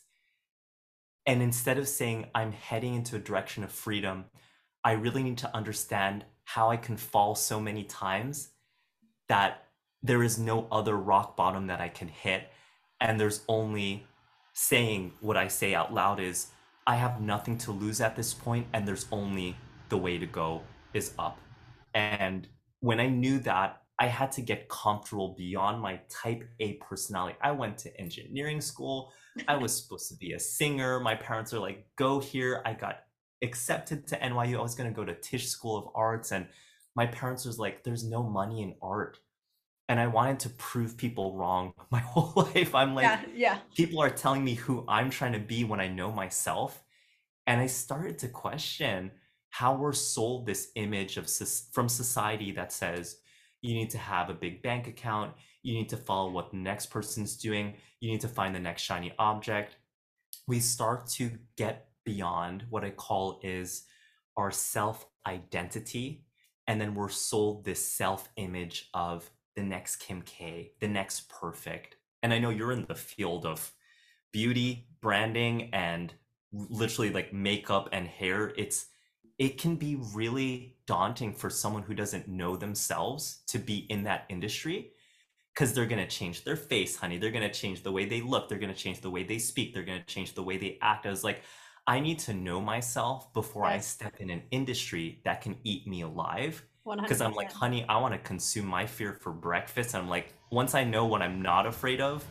And 1.26 1.42
instead 1.42 1.78
of 1.78 1.88
saying 1.88 2.26
I'm 2.34 2.52
heading 2.52 2.94
into 2.94 3.16
a 3.16 3.20
direction 3.20 3.64
of 3.64 3.72
freedom, 3.72 4.26
I 4.84 4.92
really 4.92 5.22
need 5.22 5.38
to 5.38 5.54
understand 5.56 6.24
how 6.44 6.70
I 6.70 6.76
can 6.76 6.96
fall 6.96 7.34
so 7.34 7.60
many 7.60 7.84
times 7.84 8.48
that 9.28 9.66
there 10.02 10.22
is 10.22 10.38
no 10.38 10.66
other 10.70 10.96
rock 10.96 11.36
bottom 11.36 11.66
that 11.66 11.80
I 11.80 11.88
can 11.88 12.08
hit. 12.08 12.50
And 13.00 13.20
there's 13.20 13.42
only 13.48 14.06
saying 14.52 15.12
what 15.20 15.36
I 15.36 15.48
say 15.48 15.74
out 15.74 15.92
loud 15.92 16.20
is 16.20 16.48
I 16.88 16.94
have 16.94 17.20
nothing 17.20 17.58
to 17.58 17.70
lose 17.70 18.00
at 18.00 18.16
this 18.16 18.32
point, 18.32 18.66
and 18.72 18.88
there's 18.88 19.06
only 19.12 19.54
the 19.90 19.98
way 19.98 20.16
to 20.16 20.26
go 20.26 20.62
is 20.94 21.12
up. 21.18 21.38
And 21.92 22.48
when 22.80 22.98
I 22.98 23.08
knew 23.08 23.38
that, 23.40 23.82
I 23.98 24.06
had 24.06 24.32
to 24.32 24.40
get 24.40 24.70
comfortable 24.70 25.34
beyond 25.36 25.82
my 25.82 26.00
type 26.08 26.48
A 26.60 26.74
personality. 26.74 27.36
I 27.42 27.50
went 27.50 27.76
to 27.78 28.00
engineering 28.00 28.62
school. 28.62 29.12
I 29.46 29.56
was 29.56 29.76
supposed 29.82 30.08
to 30.08 30.16
be 30.16 30.32
a 30.32 30.40
singer. 30.40 30.98
My 30.98 31.14
parents 31.14 31.52
are 31.52 31.58
like, 31.58 31.86
go 31.96 32.20
here. 32.20 32.62
I 32.64 32.72
got 32.72 33.00
accepted 33.42 34.06
to 34.08 34.18
NYU. 34.18 34.58
I 34.58 34.62
was 34.62 34.74
going 34.74 34.88
to 34.88 34.96
go 34.96 35.04
to 35.04 35.14
Tisch 35.14 35.48
School 35.48 35.76
of 35.76 35.88
Arts. 35.94 36.32
And 36.32 36.46
my 36.94 37.06
parents 37.06 37.44
was 37.44 37.58
like, 37.58 37.84
there's 37.84 38.04
no 38.04 38.22
money 38.22 38.62
in 38.62 38.74
art. 38.80 39.18
And 39.90 39.98
I 39.98 40.06
wanted 40.06 40.38
to 40.40 40.50
prove 40.50 40.96
people 40.96 41.36
wrong 41.36 41.72
my 41.90 42.00
whole 42.00 42.32
life. 42.54 42.74
I'm 42.74 42.94
like, 42.94 43.04
yeah, 43.04 43.20
yeah. 43.34 43.58
people 43.74 44.00
are 44.00 44.10
telling 44.10 44.44
me 44.44 44.54
who 44.54 44.84
I'm 44.88 45.10
trying 45.10 45.32
to 45.32 45.38
be 45.38 45.64
when 45.64 45.80
I 45.80 45.88
know 45.88 46.12
myself. 46.12 46.82
And 47.48 47.62
I 47.62 47.66
started 47.66 48.18
to 48.18 48.28
question 48.28 49.10
how 49.48 49.74
we're 49.74 49.94
sold 49.94 50.44
this 50.44 50.68
image 50.74 51.16
of 51.16 51.30
from 51.72 51.88
society 51.88 52.52
that 52.52 52.74
says 52.74 53.16
you 53.62 53.72
need 53.72 53.88
to 53.90 53.98
have 53.98 54.28
a 54.28 54.34
big 54.34 54.62
bank 54.62 54.86
account, 54.86 55.32
you 55.62 55.72
need 55.72 55.88
to 55.88 55.96
follow 55.96 56.30
what 56.30 56.50
the 56.50 56.58
next 56.58 56.90
person's 56.90 57.38
doing, 57.38 57.74
you 58.00 58.10
need 58.10 58.20
to 58.20 58.28
find 58.28 58.54
the 58.54 58.60
next 58.60 58.82
shiny 58.82 59.14
object. 59.18 59.76
We 60.46 60.60
start 60.60 61.06
to 61.12 61.30
get 61.56 61.88
beyond 62.04 62.64
what 62.68 62.84
I 62.84 62.90
call 62.90 63.40
is 63.42 63.84
our 64.36 64.50
self 64.50 65.06
identity. 65.26 66.26
And 66.66 66.78
then 66.78 66.94
we're 66.94 67.08
sold 67.08 67.64
this 67.64 67.82
self 67.82 68.28
image 68.36 68.90
of 68.92 69.30
the 69.56 69.62
next 69.62 69.96
Kim 69.96 70.20
K, 70.20 70.72
the 70.80 70.88
next 70.88 71.30
perfect. 71.30 71.96
And 72.22 72.34
I 72.34 72.40
know 72.40 72.50
you're 72.50 72.72
in 72.72 72.84
the 72.86 72.94
field 72.94 73.46
of 73.46 73.72
beauty, 74.32 74.88
branding, 75.00 75.70
and 75.72 76.12
literally 76.52 77.10
like 77.10 77.32
makeup 77.32 77.88
and 77.92 78.06
hair. 78.06 78.52
It's 78.56 78.86
it 79.38 79.58
can 79.58 79.76
be 79.76 79.96
really 80.14 80.76
daunting 80.86 81.32
for 81.32 81.48
someone 81.48 81.82
who 81.82 81.94
doesn't 81.94 82.26
know 82.26 82.56
themselves 82.56 83.42
to 83.46 83.58
be 83.58 83.86
in 83.88 84.02
that 84.04 84.24
industry 84.28 84.90
because 85.54 85.72
they're 85.72 85.86
going 85.86 86.04
to 86.04 86.08
change 86.08 86.44
their 86.44 86.56
face, 86.56 86.96
honey. 86.96 87.18
They're 87.18 87.30
going 87.30 87.48
to 87.48 87.52
change 87.52 87.82
the 87.82 87.92
way 87.92 88.04
they 88.04 88.20
look. 88.20 88.48
They're 88.48 88.58
going 88.58 88.72
to 88.72 88.78
change 88.78 89.00
the 89.00 89.10
way 89.10 89.22
they 89.22 89.38
speak. 89.38 89.74
They're 89.74 89.84
going 89.84 90.00
to 90.00 90.06
change 90.06 90.34
the 90.34 90.42
way 90.42 90.56
they 90.56 90.78
act. 90.82 91.06
I 91.06 91.10
was 91.10 91.22
like, 91.22 91.42
I 91.86 92.00
need 92.00 92.18
to 92.20 92.34
know 92.34 92.60
myself 92.60 93.32
before 93.32 93.64
I 93.64 93.78
step 93.78 94.20
in 94.20 94.28
an 94.30 94.42
industry 94.50 95.20
that 95.24 95.40
can 95.40 95.56
eat 95.64 95.86
me 95.86 96.02
alive 96.02 96.62
because 96.84 97.20
I'm 97.20 97.34
like, 97.34 97.50
honey, 97.52 97.84
I 97.88 97.98
want 97.98 98.14
to 98.14 98.18
consume 98.18 98.66
my 98.66 98.86
fear 98.86 99.14
for 99.14 99.32
breakfast. 99.32 99.94
And 99.94 100.02
I'm 100.02 100.08
like, 100.08 100.34
once 100.50 100.74
I 100.74 100.84
know 100.84 101.06
what 101.06 101.22
I'm 101.22 101.42
not 101.42 101.66
afraid 101.66 102.00
of 102.00 102.24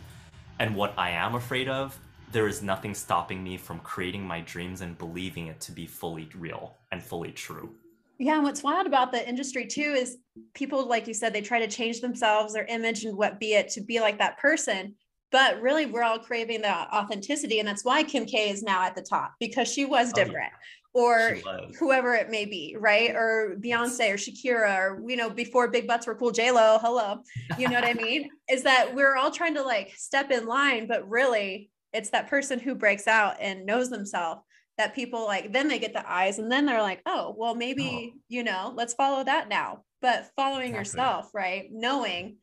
and 0.59 0.75
what 0.75 0.93
I 0.97 1.12
am 1.12 1.36
afraid 1.36 1.69
of, 1.69 1.97
there 2.31 2.48
is 2.48 2.62
nothing 2.62 2.93
stopping 2.93 3.43
me 3.43 3.57
from 3.57 3.79
creating 3.79 4.25
my 4.25 4.41
dreams 4.41 4.81
and 4.81 4.98
believing 4.98 5.48
it 5.48 5.60
to 5.62 5.72
be 5.72 5.86
fully 5.86 6.29
real 6.38 6.75
and 6.91 7.01
fully 7.01 7.31
true. 7.31 7.74
Yeah, 8.19 8.36
and 8.36 8.43
what's 8.43 8.63
wild 8.63 8.88
about 8.88 9.12
the 9.12 9.27
industry 9.27 9.65
too 9.67 9.96
is 9.98 10.17
people, 10.53 10.88
like 10.88 11.07
you 11.07 11.13
said, 11.13 11.34
they 11.34 11.41
try 11.41 11.60
to 11.60 11.67
change 11.67 12.01
themselves, 12.01 12.53
their 12.53 12.65
image, 12.65 13.05
and 13.05 13.15
what 13.15 13.39
be 13.39 13.53
it 13.53 13.69
to 13.69 13.81
be 13.81 14.00
like 14.00 14.17
that 14.19 14.38
person. 14.39 14.96
but 15.31 15.62
really 15.62 15.86
we're 15.86 16.03
all 16.03 16.19
craving 16.19 16.62
that 16.62 16.89
authenticity 16.93 17.60
and 17.60 17.67
that's 17.67 17.84
why 17.84 18.03
kim 18.03 18.25
k 18.25 18.50
is 18.50 18.63
now 18.63 18.84
at 18.84 18.96
the 18.96 19.01
top 19.01 19.34
because 19.39 19.67
she 19.67 19.86
was 19.86 20.13
different 20.13 20.51
oh, 20.96 21.00
yeah. 21.00 21.01
or 21.01 21.67
whoever 21.77 22.13
it 22.15 22.29
may 22.29 22.46
be 22.46 22.75
right 22.79 23.12
or 23.12 23.55
beyonce 23.60 24.13
or 24.13 24.17
shakira 24.17 24.77
or 24.77 25.01
you 25.10 25.15
know 25.15 25.29
before 25.29 25.67
big 25.67 25.88
butts 25.88 26.07
were 26.07 26.15
cool 26.15 26.31
j-lo 26.31 26.77
hello 26.81 27.22
you 27.57 27.67
know 27.67 27.75
what 27.75 27.84
i 27.84 27.93
mean 28.05 28.29
is 28.50 28.63
that 28.63 28.93
we're 28.93 29.15
all 29.15 29.31
trying 29.31 29.55
to 29.55 29.62
like 29.62 29.93
step 29.98 30.31
in 30.31 30.46
line 30.46 30.88
but 30.88 31.07
really 31.10 31.69
it's 31.98 32.10
that 32.12 32.30
person 32.30 32.60
who 32.60 32.75
breaks 32.75 33.08
out 33.08 33.36
and 33.39 33.66
knows 33.66 33.89
themselves 33.89 34.42
that 34.77 34.96
people 34.96 35.25
like 35.25 35.51
then 35.51 35.68
they 35.68 35.80
get 35.80 35.94
the 35.94 36.12
eyes 36.12 36.38
and 36.39 36.51
then 36.51 36.66
they're 36.66 36.82
like 36.82 37.01
oh 37.06 37.36
well 37.38 37.56
maybe 37.56 38.13
oh. 38.13 38.20
you 38.30 38.44
know 38.44 38.72
let's 38.75 38.94
follow 38.94 39.24
that 39.24 39.50
now 39.50 39.84
but 40.01 40.30
following 40.36 40.75
exactly. 40.75 40.80
yourself 40.80 41.30
right 41.34 41.70
knowing 41.72 42.38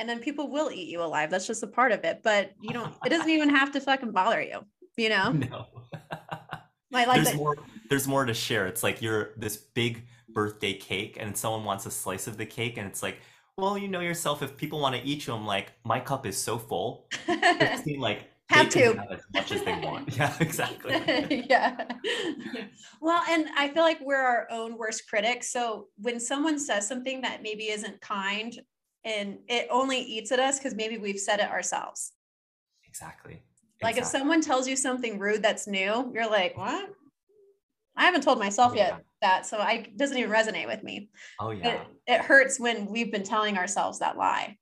and 0.00 0.08
then 0.08 0.18
people 0.18 0.50
will 0.50 0.70
eat 0.70 0.88
you 0.88 1.02
alive. 1.02 1.30
That's 1.30 1.46
just 1.46 1.62
a 1.62 1.66
part 1.66 1.92
of 1.92 2.04
it. 2.04 2.22
But 2.22 2.52
you 2.60 2.70
don't, 2.70 2.94
it 3.04 3.10
doesn't 3.10 3.28
even 3.28 3.50
have 3.50 3.70
to 3.72 3.80
fucking 3.80 4.12
bother 4.12 4.40
you, 4.40 4.60
you 4.96 5.08
know? 5.10 5.32
No. 5.50 5.66
I 6.92 7.04
like 7.04 7.22
there's 7.22 7.28
that. 7.28 7.36
more 7.36 7.56
there's 7.88 8.08
more 8.08 8.24
to 8.24 8.34
share. 8.34 8.66
It's 8.66 8.82
like 8.82 9.00
you're 9.00 9.30
this 9.36 9.56
big 9.56 10.06
birthday 10.28 10.72
cake 10.72 11.18
and 11.20 11.36
someone 11.36 11.62
wants 11.62 11.86
a 11.86 11.90
slice 11.90 12.26
of 12.26 12.36
the 12.36 12.46
cake 12.46 12.78
and 12.78 12.88
it's 12.88 13.00
like, 13.00 13.18
well, 13.56 13.78
you 13.78 13.86
know 13.86 14.00
yourself, 14.00 14.42
if 14.42 14.56
people 14.56 14.80
want 14.80 14.96
to 14.96 15.02
eat 15.04 15.24
you, 15.28 15.32
I'm 15.32 15.46
like, 15.46 15.70
my 15.84 16.00
cup 16.00 16.26
is 16.26 16.36
so 16.36 16.58
full. 16.58 17.06
it's 17.28 17.86
like 17.96 18.24
have 18.50 18.68
to 18.70 18.94
have 18.94 19.10
as 19.10 19.22
much 19.34 19.52
as 19.52 19.62
they 19.62 19.78
want. 19.78 20.14
Yeah, 20.16 20.34
exactly. 20.40 21.46
yeah. 21.50 21.84
Well, 23.00 23.22
and 23.28 23.46
I 23.56 23.68
feel 23.68 23.82
like 23.82 24.00
we're 24.00 24.16
our 24.16 24.46
own 24.50 24.76
worst 24.76 25.08
critics. 25.08 25.50
So 25.52 25.86
when 25.96 26.20
someone 26.20 26.58
says 26.58 26.86
something 26.86 27.20
that 27.22 27.42
maybe 27.42 27.70
isn't 27.70 28.00
kind 28.00 28.58
and 29.04 29.38
it 29.48 29.66
only 29.70 29.98
eats 30.00 30.32
at 30.32 30.38
us 30.38 30.58
because 30.58 30.74
maybe 30.74 30.98
we've 30.98 31.18
said 31.18 31.40
it 31.40 31.50
ourselves. 31.50 32.12
Exactly. 32.86 33.42
Like 33.82 33.96
exactly. 33.96 34.00
if 34.00 34.06
someone 34.06 34.40
tells 34.42 34.68
you 34.68 34.76
something 34.76 35.18
rude 35.18 35.42
that's 35.42 35.66
new, 35.66 36.10
you're 36.12 36.28
like, 36.28 36.56
what? 36.56 36.90
I 37.96 38.04
haven't 38.04 38.22
told 38.22 38.38
myself 38.38 38.72
oh, 38.72 38.76
yeah. 38.76 38.88
yet 38.88 39.04
that, 39.22 39.46
so 39.46 39.58
I 39.58 39.86
doesn't 39.96 40.16
even 40.16 40.30
resonate 40.30 40.66
with 40.66 40.82
me. 40.82 41.10
Oh 41.38 41.50
yeah. 41.50 41.68
It, 41.68 41.80
it 42.06 42.20
hurts 42.20 42.58
when 42.58 42.86
we've 42.86 43.12
been 43.12 43.22
telling 43.22 43.56
ourselves 43.56 43.98
that 44.00 44.16
lie. 44.16 44.58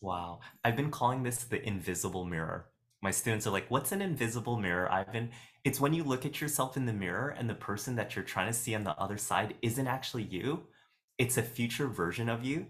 Wow. 0.00 0.40
I've 0.64 0.76
been 0.76 0.90
calling 0.90 1.22
this 1.22 1.44
the 1.44 1.66
invisible 1.66 2.24
mirror. 2.24 2.69
My 3.02 3.10
students 3.10 3.46
are 3.46 3.50
like, 3.50 3.70
what's 3.70 3.92
an 3.92 4.02
invisible 4.02 4.58
mirror? 4.58 4.90
I've 4.92 5.06
it's 5.64 5.80
when 5.80 5.92
you 5.92 6.04
look 6.04 6.24
at 6.24 6.40
yourself 6.40 6.76
in 6.76 6.86
the 6.86 6.92
mirror 6.92 7.34
and 7.38 7.48
the 7.48 7.54
person 7.54 7.96
that 7.96 8.14
you're 8.14 8.24
trying 8.24 8.46
to 8.46 8.58
see 8.58 8.74
on 8.74 8.84
the 8.84 8.98
other 8.98 9.18
side 9.18 9.54
isn't 9.62 9.86
actually 9.86 10.24
you. 10.24 10.64
It's 11.18 11.36
a 11.36 11.42
future 11.42 11.86
version 11.86 12.28
of 12.28 12.44
you 12.44 12.66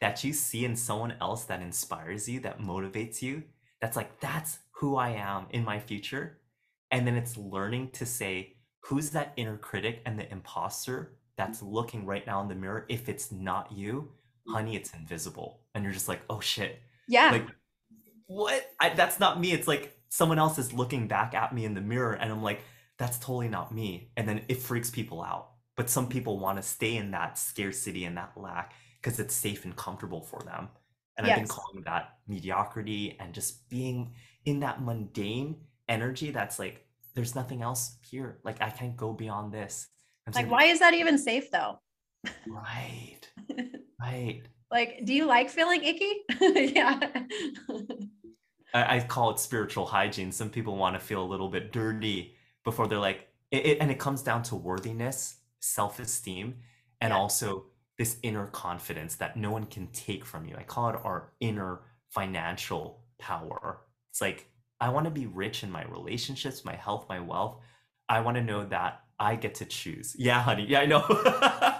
that 0.00 0.22
you 0.22 0.32
see 0.32 0.64
in 0.64 0.76
someone 0.76 1.14
else 1.20 1.44
that 1.44 1.62
inspires 1.62 2.28
you, 2.28 2.40
that 2.40 2.60
motivates 2.60 3.22
you, 3.22 3.42
that's 3.80 3.96
like, 3.96 4.20
that's 4.20 4.58
who 4.72 4.96
I 4.96 5.10
am 5.10 5.46
in 5.50 5.64
my 5.64 5.78
future. 5.78 6.38
And 6.90 7.06
then 7.06 7.16
it's 7.16 7.36
learning 7.36 7.90
to 7.92 8.06
say, 8.06 8.56
who's 8.80 9.10
that 9.10 9.32
inner 9.36 9.56
critic 9.56 10.02
and 10.04 10.18
the 10.18 10.30
imposter 10.30 11.16
that's 11.36 11.62
looking 11.62 12.04
right 12.04 12.26
now 12.26 12.42
in 12.42 12.48
the 12.48 12.54
mirror? 12.54 12.84
If 12.88 13.08
it's 13.08 13.32
not 13.32 13.72
you, 13.72 14.12
honey, 14.46 14.76
it's 14.76 14.92
invisible. 14.92 15.62
And 15.74 15.82
you're 15.82 15.94
just 15.94 16.08
like, 16.08 16.20
oh 16.28 16.40
shit. 16.40 16.80
Yeah. 17.08 17.30
Like, 17.30 17.46
what? 18.26 18.70
I, 18.80 18.90
that's 18.90 19.20
not 19.20 19.40
me. 19.40 19.52
It's 19.52 19.68
like 19.68 19.96
someone 20.08 20.38
else 20.38 20.58
is 20.58 20.72
looking 20.72 21.08
back 21.08 21.34
at 21.34 21.54
me 21.54 21.64
in 21.64 21.74
the 21.74 21.80
mirror. 21.80 22.14
And 22.14 22.30
I'm 22.30 22.42
like, 22.42 22.60
that's 22.98 23.18
totally 23.18 23.48
not 23.48 23.74
me. 23.74 24.10
And 24.16 24.28
then 24.28 24.42
it 24.48 24.58
freaks 24.58 24.90
people 24.90 25.22
out. 25.22 25.50
But 25.76 25.90
some 25.90 26.08
people 26.08 26.38
want 26.38 26.56
to 26.56 26.62
stay 26.62 26.96
in 26.96 27.10
that 27.10 27.38
scarcity 27.38 28.04
and 28.04 28.16
that 28.16 28.32
lack 28.36 28.72
because 29.02 29.20
it's 29.20 29.34
safe 29.34 29.64
and 29.64 29.76
comfortable 29.76 30.22
for 30.22 30.40
them. 30.42 30.68
And 31.18 31.26
yes. 31.26 31.34
I've 31.34 31.42
been 31.42 31.48
calling 31.48 31.82
that 31.84 32.14
mediocrity 32.26 33.16
and 33.20 33.34
just 33.34 33.68
being 33.68 34.14
in 34.44 34.60
that 34.60 34.82
mundane 34.82 35.56
energy 35.88 36.30
that's 36.30 36.58
like, 36.58 36.86
there's 37.14 37.34
nothing 37.34 37.62
else 37.62 37.96
here. 38.08 38.38
Like 38.42 38.62
I 38.62 38.70
can't 38.70 38.96
go 38.96 39.12
beyond 39.12 39.52
this. 39.52 39.88
I'm 40.26 40.32
like, 40.32 40.42
saying, 40.42 40.50
why 40.50 40.64
is 40.64 40.80
that 40.80 40.94
even 40.94 41.18
safe 41.18 41.50
though? 41.50 41.78
Right. 42.46 43.20
right. 44.00 44.42
Like, 44.70 45.02
do 45.04 45.14
you 45.14 45.26
like 45.26 45.48
feeling 45.48 45.82
icky? 45.84 46.22
yeah. 46.74 46.98
I, 48.76 48.96
I, 48.96 49.00
call 49.00 49.30
it 49.30 49.38
spiritual 49.38 49.86
hygiene. 49.86 50.30
Some 50.30 50.50
people 50.50 50.76
want 50.76 50.94
to 50.94 51.00
feel 51.00 51.22
a 51.22 51.24
little 51.24 51.48
bit 51.48 51.72
dirty 51.72 52.34
before 52.64 52.86
they're 52.86 52.98
like, 52.98 53.28
it, 53.50 53.64
it, 53.64 53.78
and 53.80 53.90
it 53.90 53.98
comes 53.98 54.22
down 54.22 54.42
to 54.44 54.56
worthiness, 54.56 55.36
self 55.60 55.98
esteem, 55.98 56.56
and 57.00 57.10
yeah. 57.10 57.16
also 57.16 57.66
this 57.98 58.18
inner 58.22 58.46
confidence 58.48 59.16
that 59.16 59.36
no 59.36 59.50
one 59.50 59.64
can 59.64 59.86
take 59.88 60.24
from 60.24 60.46
you. 60.46 60.54
I 60.58 60.62
call 60.62 60.90
it 60.90 60.96
our 61.02 61.32
inner 61.40 61.80
financial 62.10 63.00
power. 63.18 63.80
It's 64.10 64.20
like, 64.20 64.48
I 64.80 64.90
want 64.90 65.06
to 65.06 65.10
be 65.10 65.26
rich 65.26 65.62
in 65.62 65.70
my 65.70 65.84
relationships, 65.84 66.64
my 66.64 66.74
health, 66.74 67.06
my 67.08 67.20
wealth. 67.20 67.60
I 68.08 68.20
want 68.20 68.36
to 68.36 68.42
know 68.42 68.66
that 68.66 69.00
I 69.18 69.36
get 69.36 69.54
to 69.56 69.64
choose. 69.64 70.14
Yeah, 70.18 70.42
honey. 70.42 70.66
Yeah, 70.68 70.80
I 70.80 70.86
know. 70.86 71.00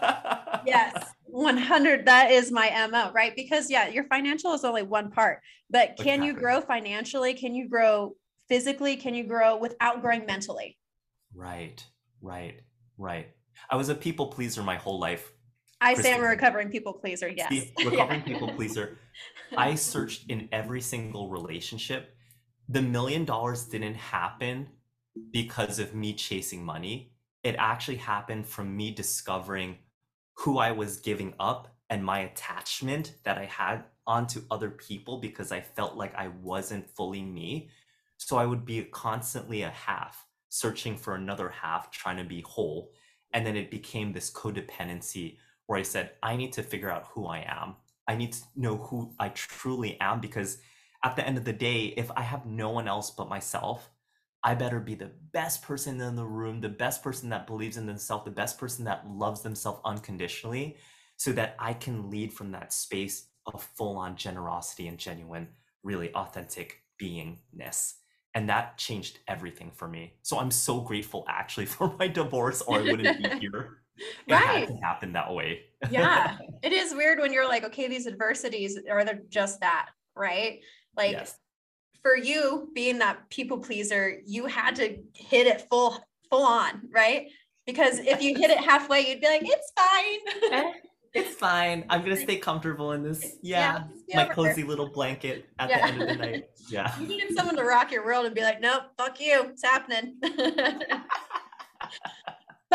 yes, 1.36 1.44
100. 1.44 2.06
That 2.06 2.30
is 2.30 2.50
my 2.50 2.88
MO, 2.90 3.12
right? 3.12 3.34
Because, 3.36 3.70
yeah, 3.70 3.88
your 3.88 4.04
financial 4.04 4.52
is 4.54 4.64
only 4.64 4.82
one 4.82 5.10
part, 5.10 5.40
but 5.70 5.96
can 5.96 6.22
you 6.22 6.32
grow 6.32 6.60
financially? 6.60 7.34
Can 7.34 7.54
you 7.54 7.68
grow 7.68 8.16
physically? 8.48 8.96
Can 8.96 9.14
you 9.14 9.24
grow 9.24 9.56
without 9.56 10.02
growing 10.02 10.26
mentally? 10.26 10.78
Right, 11.34 11.84
right, 12.22 12.60
right. 12.98 13.28
I 13.70 13.76
was 13.76 13.88
a 13.88 13.94
people 13.94 14.28
pleaser 14.28 14.62
my 14.62 14.76
whole 14.76 14.98
life 14.98 15.32
I 15.80 15.94
say 15.94 16.14
I'm 16.14 16.22
a 16.22 16.28
recovering 16.28 16.70
people 16.70 16.94
pleaser. 16.94 17.28
Yes. 17.28 17.50
See, 17.50 17.72
recovering 17.84 18.20
yeah. 18.20 18.26
people 18.26 18.48
pleaser. 18.48 18.98
I 19.56 19.74
searched 19.74 20.30
in 20.30 20.48
every 20.52 20.80
single 20.80 21.28
relationship. 21.28 22.14
The 22.68 22.82
million 22.82 23.24
dollars 23.24 23.64
didn't 23.64 23.94
happen 23.94 24.68
because 25.32 25.78
of 25.78 25.94
me 25.94 26.14
chasing 26.14 26.64
money. 26.64 27.12
It 27.42 27.56
actually 27.58 27.96
happened 27.96 28.46
from 28.46 28.76
me 28.76 28.90
discovering 28.90 29.76
who 30.36 30.58
I 30.58 30.72
was 30.72 30.98
giving 30.98 31.34
up 31.40 31.76
and 31.90 32.04
my 32.04 32.20
attachment 32.20 33.14
that 33.24 33.38
I 33.38 33.46
had 33.46 33.84
onto 34.06 34.42
other 34.50 34.70
people 34.70 35.18
because 35.18 35.52
I 35.52 35.60
felt 35.60 35.96
like 35.96 36.14
I 36.14 36.28
wasn't 36.42 36.88
fully 36.90 37.22
me. 37.22 37.70
So 38.18 38.36
I 38.36 38.46
would 38.46 38.64
be 38.64 38.82
constantly 38.84 39.62
a 39.62 39.70
half, 39.70 40.26
searching 40.48 40.96
for 40.96 41.14
another 41.14 41.48
half, 41.48 41.90
trying 41.90 42.16
to 42.18 42.24
be 42.24 42.42
whole. 42.42 42.92
And 43.32 43.46
then 43.46 43.56
it 43.56 43.70
became 43.70 44.12
this 44.12 44.30
codependency 44.30 45.38
where 45.66 45.78
I 45.78 45.82
said, 45.82 46.12
I 46.22 46.36
need 46.36 46.52
to 46.54 46.62
figure 46.62 46.90
out 46.90 47.08
who 47.10 47.26
I 47.26 47.44
am. 47.46 47.76
I 48.08 48.14
need 48.14 48.32
to 48.32 48.40
know 48.54 48.76
who 48.76 49.12
I 49.18 49.30
truly 49.30 49.98
am 50.00 50.20
because 50.20 50.58
at 51.04 51.16
the 51.16 51.26
end 51.26 51.38
of 51.38 51.44
the 51.44 51.52
day, 51.52 51.94
if 51.96 52.10
I 52.16 52.22
have 52.22 52.46
no 52.46 52.70
one 52.70 52.88
else 52.88 53.10
but 53.10 53.28
myself, 53.28 53.90
I 54.46 54.54
better 54.54 54.78
be 54.78 54.94
the 54.94 55.10
best 55.32 55.60
person 55.60 56.00
in 56.00 56.14
the 56.14 56.24
room, 56.24 56.60
the 56.60 56.68
best 56.68 57.02
person 57.02 57.28
that 57.30 57.48
believes 57.48 57.76
in 57.76 57.84
themselves, 57.84 58.24
the 58.24 58.30
best 58.30 58.58
person 58.58 58.84
that 58.84 59.04
loves 59.10 59.42
themselves 59.42 59.80
unconditionally, 59.84 60.76
so 61.16 61.32
that 61.32 61.56
I 61.58 61.72
can 61.72 62.08
lead 62.10 62.32
from 62.32 62.52
that 62.52 62.72
space 62.72 63.26
of 63.52 63.62
full 63.74 63.96
on 63.96 64.14
generosity 64.16 64.86
and 64.86 64.98
genuine, 64.98 65.48
really 65.82 66.14
authentic 66.14 66.82
beingness. 67.02 67.94
And 68.34 68.48
that 68.48 68.78
changed 68.78 69.18
everything 69.26 69.72
for 69.74 69.88
me. 69.88 70.14
So 70.22 70.38
I'm 70.38 70.52
so 70.52 70.80
grateful 70.80 71.24
actually 71.28 71.66
for 71.74 71.96
my 71.98 72.06
divorce, 72.06 72.62
or 72.62 72.78
I 72.78 72.82
wouldn't 72.82 73.22
be 73.22 73.28
here 73.40 73.78
it 73.98 74.32
right. 74.32 74.60
had 74.60 74.68
to 74.68 74.76
happen 74.76 75.12
that 75.12 75.32
way. 75.32 75.62
yeah. 75.90 76.38
It 76.62 76.72
is 76.72 76.94
weird 76.94 77.18
when 77.18 77.32
you're 77.32 77.48
like, 77.48 77.64
okay, 77.64 77.88
these 77.88 78.06
adversities 78.06 78.78
are 78.90 79.04
just 79.28 79.60
that, 79.60 79.90
right? 80.14 80.60
Like 80.96 81.12
yes. 81.12 81.36
For 82.06 82.16
you 82.16 82.70
being 82.72 82.98
that 83.00 83.28
people 83.30 83.58
pleaser, 83.58 84.18
you 84.24 84.46
had 84.46 84.76
to 84.76 84.96
hit 85.12 85.48
it 85.48 85.66
full 85.68 85.98
full 86.30 86.44
on, 86.44 86.82
right? 86.92 87.28
Because 87.66 87.98
if 87.98 88.22
you 88.22 88.36
hit 88.36 88.50
it 88.50 88.58
halfway, 88.70 89.08
you'd 89.08 89.20
be 89.20 89.26
like, 89.26 89.42
it's 89.44 89.72
fine. 89.76 90.52
Eh, 90.52 90.72
it's 91.14 91.34
fine. 91.34 91.84
I'm 91.90 92.02
gonna 92.02 92.16
stay 92.16 92.36
comfortable 92.50 92.92
in 92.92 93.02
this. 93.02 93.38
Yeah. 93.42 93.84
yeah 94.06 94.24
my 94.24 94.32
cozy 94.32 94.62
little 94.62 94.88
blanket 94.88 95.46
at 95.58 95.68
yeah. 95.68 95.78
the 95.78 95.92
end 95.92 96.02
of 96.02 96.08
the 96.08 96.14
night. 96.14 96.44
Yeah. 96.68 96.98
You 96.98 97.06
need 97.06 97.24
someone 97.36 97.54
to 97.56 97.62
rock 97.62 97.92
your 97.92 98.04
world 98.04 98.26
and 98.26 98.34
be 98.34 98.42
like, 98.42 98.60
nope, 98.60 98.82
fuck 98.98 99.20
you. 99.20 99.50
It's 99.50 99.62
happening 99.62 100.16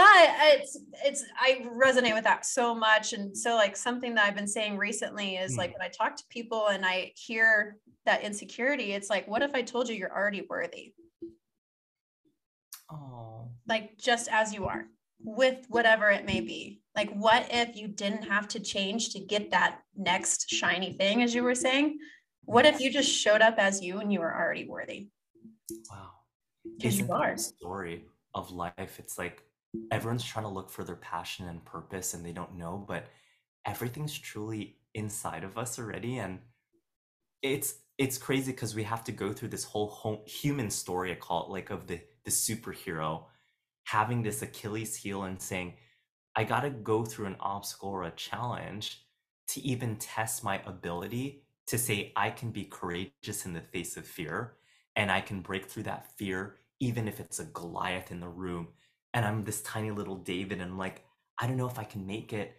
but 0.04 0.36
it's 0.54 0.80
it's 1.06 1.26
i 1.40 1.66
resonate 1.76 2.14
with 2.14 2.24
that 2.24 2.46
so 2.46 2.74
much. 2.74 3.14
And 3.14 3.38
so 3.38 3.56
like 3.56 3.76
something 3.76 4.16
that 4.16 4.26
i've 4.26 4.36
been 4.36 4.48
saying 4.48 4.78
recently 4.78 5.36
is 5.36 5.58
like 5.58 5.72
hmm. 5.72 5.80
when 5.80 5.88
i 5.88 5.90
talk 5.90 6.16
to 6.18 6.24
people 6.30 6.68
and 6.68 6.86
i 6.86 7.12
hear 7.16 7.78
that 8.06 8.24
insecurity 8.24 8.94
it's 8.94 9.10
like 9.10 9.28
what 9.28 9.42
if 9.44 9.54
i 9.54 9.62
told 9.62 9.88
you 9.90 9.96
you're 9.96 10.16
already 10.16 10.46
worthy? 10.50 10.94
Oh 12.92 13.32
like 13.68 13.98
just 13.98 14.28
as 14.32 14.54
you 14.54 14.66
are 14.66 14.86
with 15.24 15.66
whatever 15.70 16.10
it 16.10 16.26
may 16.26 16.42
be. 16.42 16.82
Like 16.96 17.12
what 17.12 17.46
if 17.50 17.76
you 17.76 17.88
didn't 17.88 18.24
have 18.24 18.48
to 18.50 18.60
change 18.60 19.14
to 19.14 19.20
get 19.20 19.52
that 19.52 19.80
next 19.96 20.50
shiny 20.50 20.94
thing 20.94 21.22
as 21.22 21.34
you 21.34 21.44
were 21.44 21.56
saying? 21.56 22.00
What 22.46 22.66
if 22.66 22.82
you 22.82 22.92
just 22.92 23.10
showed 23.10 23.42
up 23.42 23.56
as 23.58 23.82
you 23.82 24.00
and 24.00 24.12
you 24.12 24.20
were 24.20 24.36
already 24.36 24.68
worthy? 24.68 25.10
Wow. 25.90 26.10
Because 26.78 27.00
you 27.00 27.12
are. 27.12 27.38
story 27.38 28.06
of 28.34 28.52
life? 28.52 29.00
It's 29.00 29.18
like 29.18 29.44
everyone's 29.92 30.24
trying 30.24 30.46
to 30.46 30.52
look 30.52 30.70
for 30.70 30.84
their 30.84 30.96
passion 30.96 31.48
and 31.48 31.64
purpose 31.66 32.14
and 32.14 32.26
they 32.26 32.32
don't 32.32 32.58
know, 32.58 32.84
but 32.88 33.08
everything's 33.66 34.18
truly 34.18 34.78
inside 34.94 35.44
of 35.44 35.58
us 35.58 35.80
already. 35.80 36.18
And 36.18 36.40
it's 37.42 37.76
it's 37.98 38.18
crazy 38.18 38.52
because 38.52 38.76
we 38.76 38.84
have 38.84 39.04
to 39.06 39.12
go 39.12 39.32
through 39.34 39.50
this 39.50 39.64
whole 39.64 39.88
home, 39.88 40.20
human 40.26 40.70
story, 40.70 41.12
I 41.12 41.16
call 41.16 41.46
it, 41.46 41.52
like 41.52 41.70
of 41.70 41.88
the 41.88 42.02
the 42.24 42.32
superhero 42.32 43.26
having 43.86 44.24
this 44.24 44.42
Achilles 44.42 44.96
heel 44.96 45.24
and 45.24 45.42
saying, 45.42 45.74
I 46.36 46.44
got 46.44 46.62
to 46.62 46.70
go 46.70 47.04
through 47.04 47.28
an 47.28 47.36
obstacle 47.40 47.90
or 47.90 48.04
a 48.04 48.12
challenge 48.12 49.04
to 49.50 49.62
even 49.62 49.98
test 49.98 50.44
my 50.44 50.62
ability 50.66 51.44
to 51.68 51.78
say 51.78 52.14
I 52.16 52.30
can 52.30 52.52
be 52.52 52.66
courageous 52.66 53.46
in 53.46 53.54
the 53.54 53.62
face 53.62 53.98
of 53.98 54.06
fear 54.06 54.54
and 54.96 55.12
I 55.12 55.22
can 55.22 55.42
break 55.42 55.66
through 55.68 55.84
that 55.84 56.12
fear, 56.18 56.58
even 56.80 57.08
if 57.08 57.20
it's 57.20 57.40
a 57.40 57.46
Goliath 57.46 58.12
in 58.12 58.20
the 58.20 58.30
room. 58.30 58.70
And 59.14 59.26
I'm 59.26 59.44
this 59.44 59.62
tiny 59.62 59.92
little 59.92 60.16
David, 60.16 60.60
and 60.60 60.72
I'm 60.72 60.78
like, 60.78 61.04
I 61.40 61.48
don't 61.48 61.58
know 61.58 61.68
if 61.68 61.80
I 61.80 61.84
can 61.84 62.06
make 62.06 62.34
it. 62.34 62.56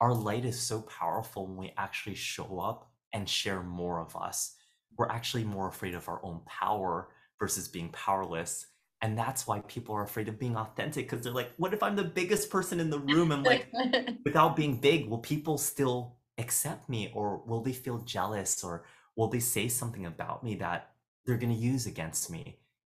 Our 0.00 0.14
light 0.14 0.44
is 0.44 0.58
so 0.58 0.80
powerful 0.82 1.46
when 1.46 1.56
we 1.56 1.74
actually 1.76 2.14
show 2.14 2.60
up 2.60 2.90
and 3.12 3.28
share 3.28 3.62
more 3.62 4.00
of 4.00 4.16
us. 4.16 4.56
We're 4.96 5.08
actually 5.08 5.44
more 5.44 5.68
afraid 5.68 5.94
of 5.94 6.08
our 6.08 6.20
own 6.24 6.40
power 6.46 7.08
versus 7.38 7.68
being 7.68 7.90
powerless 7.90 8.66
and 9.02 9.16
that's 9.16 9.46
why 9.46 9.60
people 9.60 9.94
are 9.94 10.02
afraid 10.02 10.28
of 10.28 10.38
being 10.38 10.56
authentic 10.56 11.08
because 11.08 11.24
they're 11.24 11.32
like 11.32 11.52
what 11.56 11.72
if 11.72 11.82
i'm 11.82 11.96
the 11.96 12.04
biggest 12.04 12.50
person 12.50 12.80
in 12.80 12.90
the 12.90 12.98
room 12.98 13.32
and 13.32 13.44
like 13.44 13.68
without 14.24 14.56
being 14.56 14.78
big 14.78 15.08
will 15.08 15.18
people 15.18 15.58
still 15.58 16.16
accept 16.38 16.88
me 16.88 17.10
or 17.14 17.42
will 17.46 17.62
they 17.62 17.72
feel 17.72 17.98
jealous 17.98 18.62
or 18.62 18.84
will 19.16 19.28
they 19.28 19.40
say 19.40 19.68
something 19.68 20.06
about 20.06 20.42
me 20.44 20.54
that 20.54 20.90
they're 21.24 21.36
going 21.36 21.54
to 21.54 21.58
use 21.58 21.86
against 21.86 22.30
me 22.30 22.58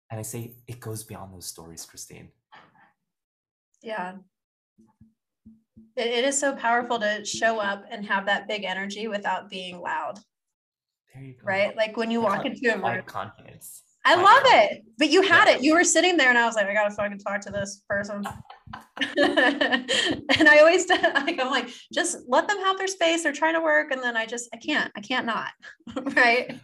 and 0.10 0.20
i 0.20 0.24
say 0.24 0.56
it 0.68 0.80
goes 0.80 1.04
beyond 1.04 1.34
those 1.34 1.46
stories 1.46 1.86
christine 1.86 2.30
yeah. 3.82 4.14
It, 5.96 6.08
it 6.08 6.26
is 6.26 6.40
so 6.40 6.56
powerful 6.56 7.00
to 7.00 7.26
show 7.26 7.60
up 7.60 7.86
and 7.90 8.06
have 8.06 8.26
that 8.26 8.48
big 8.48 8.64
energy 8.64 9.08
without 9.08 9.50
being 9.50 9.80
loud. 9.80 10.20
There 11.14 11.24
you 11.24 11.34
go. 11.34 11.40
Right? 11.44 11.76
Like 11.76 11.98
when 11.98 12.12
you 12.12 12.22
walk 12.22 12.46
into 12.46 12.74
a 12.74 12.78
room 12.78 13.04
confidence 13.06 13.84
I 14.04 14.16
love 14.16 14.44
it. 14.46 14.84
But 14.98 15.10
you 15.12 15.22
had 15.22 15.48
it. 15.48 15.64
You 15.64 15.74
were 15.74 15.84
sitting 15.84 16.18
there 16.18 16.30
and 16.30 16.38
I 16.38 16.46
was 16.46 16.56
like, 16.56 16.68
I 16.68 16.74
gotta 16.74 16.94
fucking 16.94 17.20
talk 17.20 17.42
to 17.42 17.52
this 17.52 17.84
person. 17.88 18.24
and 19.18 20.50
I 20.50 20.58
always 20.60 20.86
I'm 20.92 21.52
like, 21.52 21.70
just 21.94 22.18
let 22.28 22.48
them 22.48 22.60
have 22.60 22.78
their 22.78 22.88
space. 22.88 23.24
They're 23.24 23.32
trying 23.32 23.56
to 23.56 23.62
work. 23.62 23.92
And 23.92 24.02
then 24.02 24.18
I 24.18 24.26
just 24.26 24.50
I 24.54 24.58
can't, 24.58 24.92
I 24.96 25.02
can't 25.02 25.26
not. 25.26 25.52
right. 26.16 26.60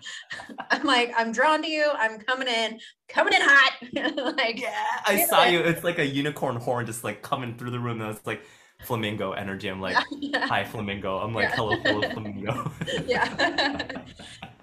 I'm 0.72 0.84
like, 0.84 1.14
I'm 1.18 1.32
drawn 1.32 1.62
to 1.62 1.70
you. 1.70 1.90
I'm 1.94 2.20
coming 2.20 2.48
in, 2.48 2.80
coming 3.08 3.34
in 3.34 3.42
hot. 3.42 3.74
like 4.38 4.60
yeah, 4.60 4.86
I 5.06 5.26
saw 5.26 5.46
it. 5.46 5.54
you. 5.54 5.60
It's 5.60 5.84
like 5.84 6.00
a 6.00 6.06
unicorn 6.06 6.58
horn 6.58 6.86
just 6.86 7.04
like 7.04 7.22
coming 7.22 7.56
through 7.56 7.72
the 7.72 7.80
room. 7.80 8.02
And 8.02 8.16
it's 8.16 8.26
like 8.26 8.42
flamingo 8.82 9.32
energy. 9.32 9.68
I'm 9.68 9.82
like, 9.82 9.98
yeah, 10.12 10.40
yeah. 10.40 10.48
hi 10.48 10.64
flamingo. 10.64 11.18
I'm 11.20 11.34
like, 11.34 11.50
yeah. 11.50 11.56
hello, 11.56 11.76
hello 11.78 12.10
flamingo. 12.10 12.72
yeah. 13.06 14.02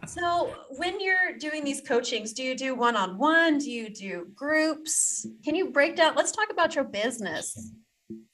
So 0.06 0.54
when 0.70 1.00
you're 1.00 1.36
doing 1.38 1.64
these 1.64 1.80
coachings, 1.80 2.32
do 2.32 2.42
you 2.42 2.56
do 2.56 2.74
one-on-one? 2.74 3.58
Do 3.58 3.70
you 3.70 3.88
do 3.90 4.28
groups? 4.34 5.26
Can 5.44 5.54
you 5.54 5.70
break 5.70 5.96
down? 5.96 6.14
Let's 6.14 6.32
talk 6.32 6.48
about 6.50 6.74
your 6.74 6.84
business. 6.84 7.72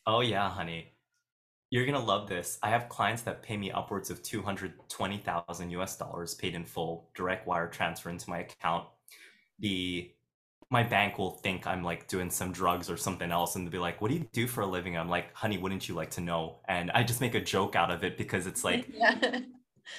Oh 0.07 0.21
yeah, 0.21 0.49
honey. 0.51 0.93
You're 1.71 1.87
gonna 1.87 2.05
love 2.05 2.29
this. 2.29 2.59
I 2.63 2.71
have 2.71 2.89
clients 2.89 3.23
that 3.23 3.43
pay 3.43 3.57
me 3.57 3.71
upwards 3.71 4.11
of 4.11 4.23
220,000 4.23 5.71
US 5.71 5.97
dollars 5.97 6.35
paid 6.35 6.55
in 6.55 6.65
full, 6.65 7.11
direct 7.15 7.47
wire 7.47 7.69
transfer 7.69 8.11
into 8.11 8.29
my 8.29 8.41
account. 8.41 8.87
The 9.61 10.11
my 10.73 10.85
bank 10.85 11.19
will 11.19 11.33
think 11.33 11.67
I'm 11.67 11.83
like 11.83 12.07
doing 12.07 12.31
some 12.31 12.53
drugs 12.53 12.89
or 12.89 12.97
something 12.97 13.33
else 13.33 13.57
and 13.57 13.67
they'll 13.67 13.73
be 13.73 13.79
like, 13.79 14.01
What 14.01 14.11
do 14.11 14.17
you 14.17 14.27
do 14.33 14.47
for 14.47 14.63
a 14.63 14.67
living? 14.67 14.97
I'm 14.97 15.09
like, 15.09 15.35
honey, 15.35 15.59
wouldn't 15.59 15.89
you 15.89 15.95
like 15.95 16.11
to 16.13 16.21
know? 16.21 16.61
And 16.69 16.91
I 16.93 17.03
just 17.03 17.21
make 17.21 17.35
a 17.35 17.41
joke 17.41 17.77
out 17.77 17.91
of 17.91 18.05
it 18.05 18.17
because 18.17 18.47
it's 18.47 18.65
like 18.65 18.87
yeah. 18.93 19.41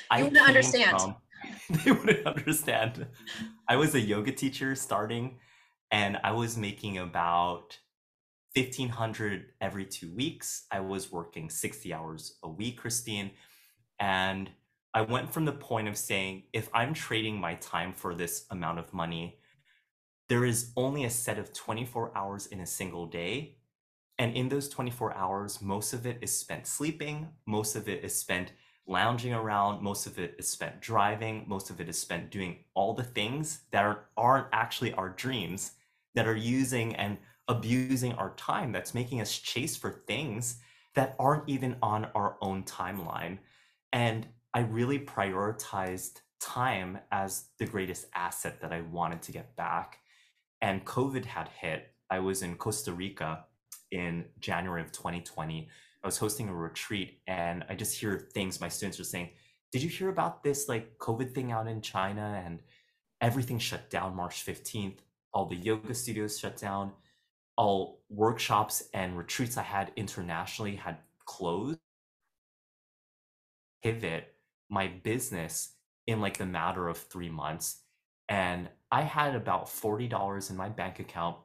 I 0.10 0.24
understand. 0.24 1.00
From, 1.00 1.16
they 1.70 1.92
wouldn't 1.92 2.26
understand. 2.26 3.08
I 3.68 3.76
was 3.76 3.96
a 3.96 4.00
yoga 4.00 4.32
teacher 4.32 4.76
starting 4.76 5.38
and 5.92 6.18
I 6.24 6.32
was 6.32 6.58
making 6.58 6.98
about 6.98 7.78
1500 8.56 9.46
every 9.62 9.86
two 9.86 10.14
weeks. 10.14 10.66
I 10.72 10.82
was 10.82 11.12
working 11.12 11.50
60 11.50 11.94
hours 11.94 12.38
a 12.44 12.50
week, 12.50 12.78
Christine. 12.78 13.32
And 14.00 14.50
I 14.94 15.02
went 15.02 15.34
from 15.34 15.46
the 15.46 15.54
point 15.54 15.88
of 15.88 15.98
saying, 15.98 16.44
if 16.52 16.70
I'm 16.74 16.94
trading 16.94 17.40
my 17.40 17.56
time 17.56 17.94
for 17.94 18.14
this 18.14 18.46
amount 18.52 18.80
of 18.80 18.94
money, 18.94 19.40
there 20.28 20.44
is 20.44 20.72
only 20.76 21.06
a 21.06 21.10
set 21.10 21.38
of 21.38 21.54
24 21.54 22.18
hours 22.18 22.46
in 22.48 22.60
a 22.60 22.66
single 22.66 23.06
day. 23.06 23.58
And 24.18 24.36
in 24.36 24.50
those 24.50 24.70
24 24.70 25.16
hours, 25.16 25.62
most 25.62 25.94
of 25.94 26.06
it 26.06 26.20
is 26.22 26.38
spent 26.38 26.68
sleeping, 26.68 27.30
most 27.46 27.76
of 27.76 27.88
it 27.88 28.04
is 28.04 28.18
spent 28.18 28.52
lounging 28.88 29.34
around, 29.34 29.82
most 29.82 30.08
of 30.08 30.20
it 30.20 30.36
is 30.38 30.48
spent 30.48 30.82
driving, 30.82 31.46
most 31.48 31.70
of 31.70 31.80
it 31.80 31.88
is 31.88 32.00
spent 32.00 32.32
doing 32.32 32.58
all 32.74 32.94
the 32.94 33.04
things 33.04 33.62
that 33.72 33.84
are, 33.84 34.06
aren't 34.18 34.48
actually 34.52 34.94
our 34.94 35.10
dreams, 35.10 35.72
that 36.16 36.28
are 36.28 36.36
using 36.36 36.96
and 36.96 37.18
abusing 37.48 38.14
our 38.14 38.34
time, 38.36 38.72
that's 38.72 38.94
making 38.94 39.22
us 39.22 39.38
chase 39.38 39.76
for 39.76 40.04
things 40.08 40.58
that 40.96 41.16
aren't 41.20 41.48
even 41.48 41.76
on 41.82 42.06
our 42.16 42.38
own 42.42 42.64
timeline. 42.64 43.38
And 43.94 44.28
I 44.54 44.62
really 44.62 45.00
prioritized 45.00 46.22
time 46.42 46.98
as 47.12 47.46
the 47.60 47.66
greatest 47.66 48.08
asset 48.14 48.62
that 48.62 48.74
I 48.74 48.82
wanted 48.82 49.22
to 49.24 49.32
get 49.32 49.56
back 49.56 50.00
and 50.62 50.86
COVID 50.86 51.26
had 51.26 51.50
hit. 51.50 51.94
I 52.10 52.20
was 52.20 52.42
in 52.42 52.56
Costa 52.56 52.94
Rica 52.94 53.46
in 53.92 54.26
January 54.40 54.82
of 54.82 54.92
2020. 54.92 55.70
I 56.04 56.08
was 56.08 56.18
hosting 56.18 56.50
a 56.50 56.54
retreat 56.54 57.20
and 57.28 57.64
I 57.70 57.76
just 57.76 58.00
hear 58.00 58.28
things 58.34 58.60
my 58.60 58.70
students 58.70 59.00
are 59.00 59.06
saying, 59.06 59.30
Did 59.72 59.84
you 59.84 59.90
hear 59.90 60.10
about 60.10 60.44
this 60.44 60.68
like 60.68 60.98
COVID 60.98 61.34
thing 61.34 61.52
out 61.52 61.68
in 61.68 61.82
China? 61.82 62.42
And 62.46 62.60
everything 63.22 63.60
shut 63.60 63.90
down 63.90 64.16
March 64.16 64.46
15th. 64.46 64.98
All 65.34 65.46
the 65.46 65.56
yoga 65.56 65.94
studios 65.94 66.40
shut 66.40 66.58
down. 66.58 66.92
All 67.56 68.02
workshops 68.10 68.84
and 68.94 69.18
retreats 69.18 69.58
I 69.58 69.64
had 69.64 69.92
internationally 69.96 70.76
had 70.76 70.98
closed. 71.26 71.80
Pivot 73.84 74.34
my 74.70 74.88
business 74.88 75.74
in 76.08 76.22
like 76.22 76.38
the 76.38 76.46
matter 76.46 76.88
of 76.88 76.98
three 76.98 77.30
months. 77.30 77.82
And 78.30 78.70
I 78.92 79.02
had 79.02 79.36
about 79.36 79.68
$40 79.68 80.50
in 80.50 80.58
my 80.58 80.70
bank 80.70 81.00
account. 81.00 81.38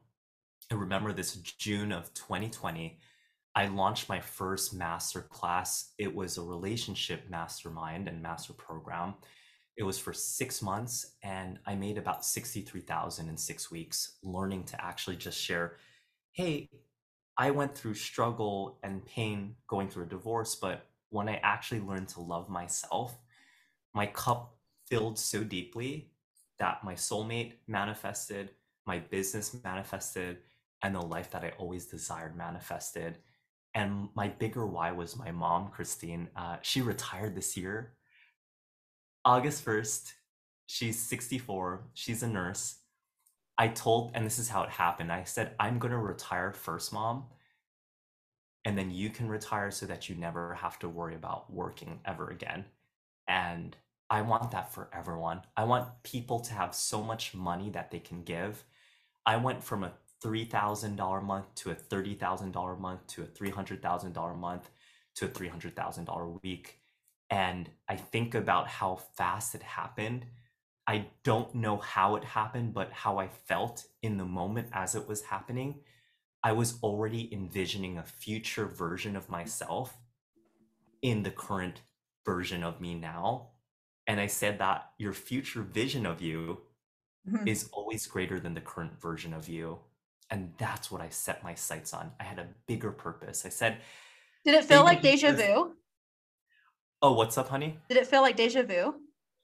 I 0.71 0.77
remember 0.77 1.13
this 1.13 1.35
June 1.35 1.93
of 1.93 2.15
2020. 2.15 2.99
I 3.57 3.69
launched 3.69 4.11
my 4.11 4.21
first 4.21 4.75
master 4.75 5.23
class. 5.23 5.95
It 5.97 6.15
was 6.15 6.37
a 6.37 6.43
relationship 6.43 7.23
mastermind 7.31 8.07
and 8.07 8.23
master 8.23 8.53
program. 8.53 9.15
It 9.79 9.83
was 9.83 9.99
for 9.99 10.13
six 10.13 10.61
months, 10.61 11.15
and 11.23 11.59
I 11.67 11.75
made 11.75 11.97
about 11.97 12.23
63,000 12.25 13.31
in 13.31 13.37
six 13.39 13.71
weeks, 13.71 14.19
learning 14.23 14.65
to 14.65 14.85
actually 14.85 15.17
just 15.17 15.41
share 15.41 15.79
hey, 16.33 16.69
I 17.39 17.51
went 17.51 17.75
through 17.75 17.95
struggle 17.95 18.79
and 18.83 19.07
pain 19.07 19.55
going 19.69 19.89
through 19.89 20.05
a 20.05 20.09
divorce, 20.09 20.55
but 20.55 20.85
when 21.09 21.31
I 21.31 21.41
actually 21.43 21.81
learned 21.81 22.09
to 22.09 22.21
love 22.21 22.51
myself, 22.51 23.19
my 23.95 24.05
cup 24.05 24.55
filled 24.87 25.19
so 25.19 25.43
deeply 25.43 26.11
that 26.59 26.85
my 26.85 26.93
soulmate 26.93 27.55
manifested, 27.67 28.51
my 28.87 28.99
business 28.99 29.57
manifested, 29.65 30.41
and 30.83 30.95
the 30.95 31.01
life 31.01 31.31
that 31.31 31.43
I 31.43 31.55
always 31.59 31.87
desired 31.87 32.37
manifested. 32.37 33.17
And 33.77 34.09
my 34.15 34.29
bigger 34.29 34.67
why 34.67 34.91
was 34.93 35.19
my 35.19 35.31
mom, 35.33 35.69
Christine. 35.69 36.31
Uh, 36.35 36.57
she 36.63 36.81
retired 36.81 37.35
this 37.37 37.59
year, 37.59 37.93
August 39.23 39.63
1st. 39.67 40.13
She's 40.65 40.99
64, 40.99 41.83
she's 41.93 42.23
a 42.23 42.27
nurse. 42.27 42.77
I 43.59 43.69
told, 43.69 44.13
and 44.15 44.25
this 44.25 44.39
is 44.39 44.49
how 44.49 44.63
it 44.63 44.71
happened 44.71 45.13
I 45.13 45.25
said, 45.25 45.55
I'm 45.61 45.79
going 45.79 45.93
to 45.93 45.99
retire 45.99 46.53
first, 46.53 46.91
mom. 46.93 47.27
And 48.65 48.79
then 48.79 48.91
you 48.91 49.11
can 49.11 49.29
retire 49.29 49.71
so 49.71 49.85
that 49.87 50.09
you 50.09 50.17
never 50.17 50.55
have 50.55 50.79
to 50.79 50.89
worry 50.89 51.15
about 51.15 51.53
working 51.53 52.01
ever 52.07 52.31
again. 52.31 52.65
And 53.29 53.77
I 54.09 54.23
want 54.23 54.53
that 54.53 54.73
for 54.73 54.89
everyone. 54.93 55.43
I 55.55 55.65
want 55.65 56.03
people 56.03 56.41
to 56.41 56.55
have 56.55 56.75
so 56.75 57.03
much 57.03 57.35
money 57.35 57.69
that 57.71 57.91
they 57.91 58.01
can 58.01 58.23
give. 58.23 58.65
I 59.27 59.37
went 59.37 59.63
from 59.63 59.85
a 59.85 59.93
$3,000 60.25 61.23
month 61.23 61.55
to 61.57 61.71
a 61.71 61.75
$30,000 61.75 62.79
month 62.79 63.07
to 63.09 63.23
a 63.23 63.27
$300,000 63.27 64.39
month 64.39 64.71
to 65.17 65.27
a 65.27 65.29
$300,000 65.29 66.43
week. 66.43 66.79
And 67.31 67.69
I 67.89 67.97
think 67.97 68.35
about 68.35 68.69
how 68.69 68.97
fast 69.17 69.55
it 69.55 69.63
happened. 69.63 70.27
I 70.87 71.07
don't 71.25 71.55
know 71.55 71.79
how 71.79 72.17
it 72.17 72.25
happened, 72.25 72.75
but 72.75 72.93
how 72.93 73.19
I 73.19 73.29
felt 73.29 73.87
in 74.03 74.17
the 74.17 74.25
moment 74.25 74.69
as 74.73 74.95
it 74.95 75.09
was 75.09 75.23
happening. 75.23 75.81
I 76.43 76.53
was 76.53 76.79
already 76.83 77.33
envisioning 77.33 77.99
a 77.99 78.05
future 78.05 78.67
version 78.67 79.17
of 79.17 79.29
myself 79.29 79.99
in 81.03 81.23
the 81.23 81.31
current 81.31 81.83
version 82.25 82.63
of 82.63 82.81
me 82.81 82.95
now 82.95 83.49
and 84.07 84.21
I 84.21 84.27
said 84.27 84.59
that 84.59 84.91
your 84.99 85.13
future 85.13 85.63
vision 85.63 86.07
of 86.07 86.23
you 86.23 86.61
mm-hmm. 87.29 87.47
is 87.47 87.69
always 87.73 88.07
greater 88.07 88.39
than 88.39 88.55
the 88.55 88.61
current 88.61 89.01
version 89.01 89.33
of 89.33 89.49
you. 89.49 89.79
And 90.31 90.53
that's 90.59 90.91
what 90.91 91.01
I 91.01 91.09
set 91.09 91.45
my 91.45 91.55
sights 91.55 91.95
on. 91.95 92.11
I 92.19 92.25
had 92.25 92.39
a 92.39 92.49
bigger 92.67 92.91
purpose. 92.91 93.47
I 93.47 93.49
said, 93.51 93.79
Did 94.45 94.55
it 94.55 94.65
feel 94.65 94.83
like 94.83 95.03
deja 95.03 95.33
vu? 95.33 95.73
Oh, 97.03 97.13
what's 97.13 97.39
up, 97.39 97.49
honey? 97.49 97.79
Did 97.89 97.99
it 97.99 98.07
feel 98.07 98.23
like 98.23 98.37
deja 98.37 98.63
vu? 98.63 98.95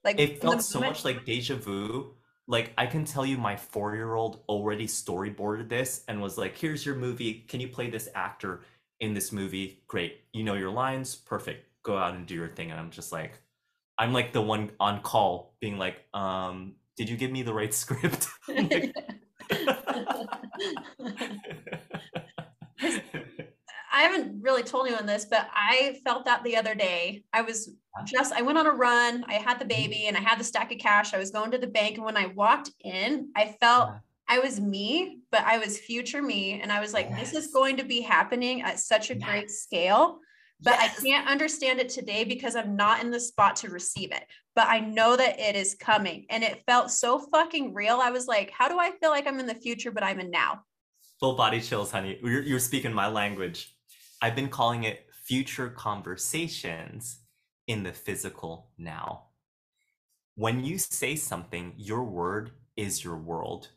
Like 0.04 0.18
it 0.18 0.40
felt 0.40 0.62
so 0.62 0.80
much 0.80 1.04
like 1.04 1.24
deja 1.24 1.56
vu. 1.56 2.14
Like 2.48 2.72
I 2.76 2.86
can 2.86 3.04
tell 3.04 3.24
you 3.24 3.38
my 3.38 3.56
four-year-old 3.56 4.42
already 4.48 4.86
storyboarded 4.86 5.68
this 5.68 6.02
and 6.08 6.20
was 6.20 6.36
like, 6.36 6.58
here's 6.58 6.84
your 6.84 6.96
movie. 6.96 7.44
Can 7.48 7.60
you 7.60 7.68
play 7.68 7.88
this 7.88 8.08
actor 8.14 8.62
in 9.00 9.14
this 9.14 9.30
movie? 9.32 9.84
Great. 9.86 10.20
You 10.32 10.42
know 10.42 10.54
your 10.54 10.70
lines, 10.70 11.14
perfect. 11.14 11.66
Go 11.84 11.96
out 11.96 12.14
and 12.14 12.26
do 12.26 12.34
your 12.34 12.48
thing. 12.48 12.70
And 12.70 12.80
I'm 12.80 12.90
just 12.90 13.12
like, 13.12 13.40
I'm 13.98 14.12
like 14.12 14.32
the 14.32 14.42
one 14.42 14.72
on 14.80 15.02
call 15.02 15.54
being 15.60 15.78
like, 15.78 16.04
um, 16.14 16.74
did 16.96 17.08
you 17.08 17.16
give 17.16 17.30
me 17.30 17.42
the 17.42 17.54
right 17.54 17.72
script? 17.82 18.28
like, 18.48 18.94
I 23.94 24.02
haven't 24.02 24.40
really 24.40 24.62
told 24.62 24.86
anyone 24.86 25.04
this, 25.04 25.26
but 25.26 25.48
I 25.54 26.00
felt 26.04 26.24
that 26.24 26.42
the 26.44 26.56
other 26.56 26.74
day. 26.74 27.24
I 27.32 27.42
was 27.42 27.70
just, 28.06 28.32
I 28.32 28.40
went 28.40 28.56
on 28.56 28.66
a 28.66 28.72
run. 28.72 29.24
I 29.28 29.34
had 29.34 29.58
the 29.58 29.66
mm-hmm. 29.66 29.82
baby 29.82 30.06
and 30.06 30.16
I 30.16 30.20
had 30.20 30.40
the 30.40 30.44
stack 30.44 30.72
of 30.72 30.78
cash. 30.78 31.12
I 31.12 31.18
was 31.18 31.30
going 31.30 31.50
to 31.50 31.58
the 31.58 31.66
bank. 31.66 31.96
And 31.96 32.04
when 32.04 32.16
I 32.16 32.26
walked 32.26 32.70
in, 32.82 33.28
I 33.36 33.54
felt 33.60 33.90
I 34.28 34.38
was 34.38 34.58
me, 34.58 35.18
but 35.30 35.42
I 35.42 35.58
was 35.58 35.78
future 35.78 36.22
me. 36.22 36.60
And 36.62 36.72
I 36.72 36.80
was 36.80 36.94
like, 36.94 37.08
yes. 37.10 37.32
this 37.32 37.44
is 37.44 37.52
going 37.52 37.76
to 37.76 37.84
be 37.84 38.00
happening 38.00 38.62
at 38.62 38.80
such 38.80 39.10
a 39.10 39.14
yes. 39.14 39.28
great 39.28 39.50
scale. 39.50 40.20
But 40.62 40.74
yes. 40.74 40.98
I 40.98 41.02
can't 41.02 41.28
understand 41.28 41.80
it 41.80 41.88
today 41.88 42.24
because 42.24 42.54
I'm 42.54 42.76
not 42.76 43.02
in 43.02 43.10
the 43.10 43.18
spot 43.18 43.56
to 43.56 43.70
receive 43.70 44.12
it. 44.12 44.24
But 44.54 44.68
I 44.68 44.80
know 44.80 45.16
that 45.16 45.40
it 45.40 45.56
is 45.56 45.74
coming. 45.74 46.26
And 46.30 46.44
it 46.44 46.62
felt 46.66 46.90
so 46.90 47.18
fucking 47.18 47.74
real. 47.74 47.98
I 48.00 48.10
was 48.10 48.26
like, 48.28 48.50
how 48.50 48.68
do 48.68 48.78
I 48.78 48.92
feel 48.92 49.10
like 49.10 49.26
I'm 49.26 49.40
in 49.40 49.46
the 49.46 49.54
future, 49.54 49.90
but 49.90 50.04
I'm 50.04 50.20
in 50.20 50.30
now? 50.30 50.62
Full 51.20 51.34
body 51.34 51.60
chills, 51.60 51.90
honey. 51.90 52.18
You're, 52.22 52.42
you're 52.42 52.58
speaking 52.58 52.92
my 52.92 53.08
language. 53.08 53.74
I've 54.20 54.36
been 54.36 54.48
calling 54.48 54.84
it 54.84 55.06
future 55.24 55.68
conversations 55.68 57.18
in 57.66 57.82
the 57.82 57.92
physical 57.92 58.70
now. 58.78 59.24
When 60.34 60.64
you 60.64 60.78
say 60.78 61.16
something, 61.16 61.74
your 61.76 62.04
word 62.04 62.52
is 62.76 63.04
your 63.04 63.16
world. 63.16 63.68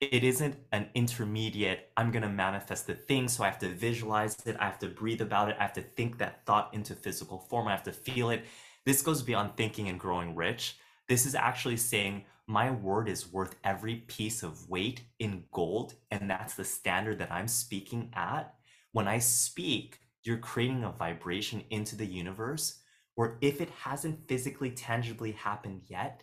It 0.00 0.24
isn't 0.24 0.56
an 0.72 0.90
intermediate, 0.94 1.90
I'm 1.96 2.10
going 2.10 2.22
to 2.22 2.28
manifest 2.28 2.86
the 2.86 2.94
thing, 2.94 3.28
so 3.28 3.44
I 3.44 3.46
have 3.46 3.58
to 3.60 3.68
visualize 3.68 4.36
it, 4.44 4.56
I 4.60 4.66
have 4.66 4.78
to 4.80 4.88
breathe 4.88 5.22
about 5.22 5.48
it, 5.48 5.56
I 5.58 5.62
have 5.62 5.72
to 5.74 5.82
think 5.82 6.18
that 6.18 6.44
thought 6.44 6.74
into 6.74 6.94
physical 6.94 7.38
form, 7.38 7.66
I 7.66 7.70
have 7.70 7.82
to 7.84 7.92
feel 7.92 8.28
it. 8.28 8.44
This 8.84 9.00
goes 9.00 9.22
beyond 9.22 9.56
thinking 9.56 9.88
and 9.88 9.98
growing 9.98 10.34
rich. 10.34 10.76
This 11.08 11.24
is 11.24 11.34
actually 11.34 11.78
saying, 11.78 12.26
my 12.46 12.70
word 12.70 13.08
is 13.08 13.32
worth 13.32 13.56
every 13.64 13.96
piece 14.06 14.42
of 14.42 14.68
weight 14.68 15.00
in 15.18 15.44
gold, 15.50 15.94
and 16.10 16.28
that's 16.28 16.54
the 16.54 16.64
standard 16.64 17.18
that 17.18 17.32
I'm 17.32 17.48
speaking 17.48 18.10
at 18.14 18.54
when 18.96 19.08
I 19.08 19.18
speak, 19.18 20.00
you're 20.24 20.38
creating 20.38 20.82
a 20.82 20.90
vibration 20.90 21.64
into 21.68 21.96
the 21.96 22.06
universe 22.06 22.80
where 23.14 23.36
if 23.42 23.60
it 23.60 23.68
hasn't 23.68 24.26
physically, 24.26 24.70
tangibly 24.70 25.32
happened 25.32 25.82
yet, 25.86 26.22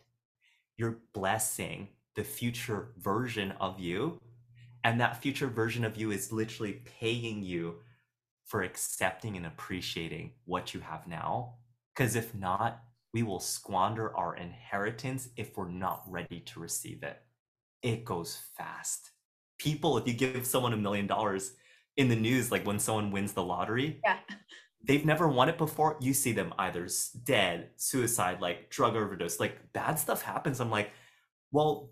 you're 0.76 0.98
blessing 1.14 1.90
the 2.16 2.24
future 2.24 2.90
version 2.98 3.54
of 3.60 3.80
you. 3.80 4.20
And 4.84 5.00
that 5.00 5.22
future 5.22 5.48
version 5.48 5.86
of 5.86 5.98
you 5.98 6.12
is 6.12 6.32
literally 6.32 6.82
paying 7.00 7.44
you 7.44 7.76
for 8.46 8.64
accepting 8.64 9.38
and 9.38 9.46
appreciating 9.46 10.32
what 10.46 10.74
you 10.74 10.82
have 10.82 11.08
now. 11.08 11.56
Because 11.94 12.16
if 12.16 12.36
not, 12.36 12.84
we 13.14 13.24
will 13.24 13.40
squander 13.40 14.16
our 14.18 14.36
inheritance 14.36 15.30
if 15.38 15.56
we're 15.56 15.70
not 15.70 16.04
ready 16.08 16.42
to 16.42 16.60
receive 16.60 17.04
it. 17.04 17.22
It 17.82 18.04
goes 18.04 18.40
fast. 18.58 19.12
People, 19.58 19.98
if 19.98 20.08
you 20.08 20.14
give 20.14 20.46
someone 20.46 20.74
a 20.74 20.78
million 20.78 21.08
dollars, 21.08 21.54
in 21.98 22.10
the 22.10 22.16
news, 22.16 22.52
like 22.52 22.66
when 22.66 22.80
someone 22.80 23.12
wins 23.12 23.34
the 23.34 23.44
lottery, 23.44 24.00
yeah. 24.04 24.18
they've 24.84 25.06
never 25.06 25.28
won 25.28 25.50
it 25.50 25.58
before. 25.58 25.98
You 26.00 26.14
see 26.14 26.32
them 26.32 26.54
either 26.58 26.88
dead, 27.24 27.70
suicide, 27.76 28.42
like 28.42 28.70
drug 28.70 28.96
overdose, 28.96 29.40
like 29.40 29.74
bad 29.74 30.00
stuff 30.00 30.22
happens. 30.22 30.60
I'm 30.60 30.72
like, 30.72 30.92
well, 31.52 31.92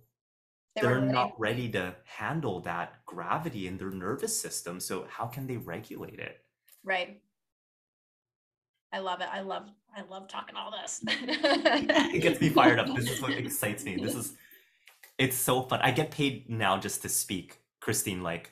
they 0.76 0.82
they're 0.82 1.02
not 1.02 1.40
ready 1.40 1.70
to 1.70 1.96
handle 2.06 2.62
that 2.62 3.06
gravity 3.06 3.68
in 3.68 3.78
their 3.78 3.92
nervous 3.92 4.40
system. 4.40 4.80
So 4.80 5.06
how 5.10 5.26
can 5.26 5.48
they 5.48 5.58
regulate 5.58 6.20
it? 6.20 6.40
Right. 6.84 7.22
I 8.94 9.00
love 9.00 9.22
it. 9.22 9.28
I 9.32 9.42
love 9.42 9.70
I 9.96 10.02
love 10.10 10.28
talking 10.28 10.56
all 10.56 10.72
this. 10.72 11.02
it 11.08 12.22
gets 12.22 12.40
me 12.40 12.50
fired 12.50 12.80
up. 12.80 12.96
This 12.96 13.10
is 13.10 13.22
what 13.22 13.32
excites 13.32 13.84
me. 13.84 13.98
This 13.98 14.16
is 14.22 14.34
it's 15.18 15.38
so 15.38 15.62
fun. 15.64 15.80
I 15.82 15.92
get 15.92 16.12
paid 16.12 16.50
now 16.50 16.78
just 16.78 17.02
to 17.04 17.10
speak, 17.10 17.60
Christine. 17.80 18.24
Like 18.24 18.52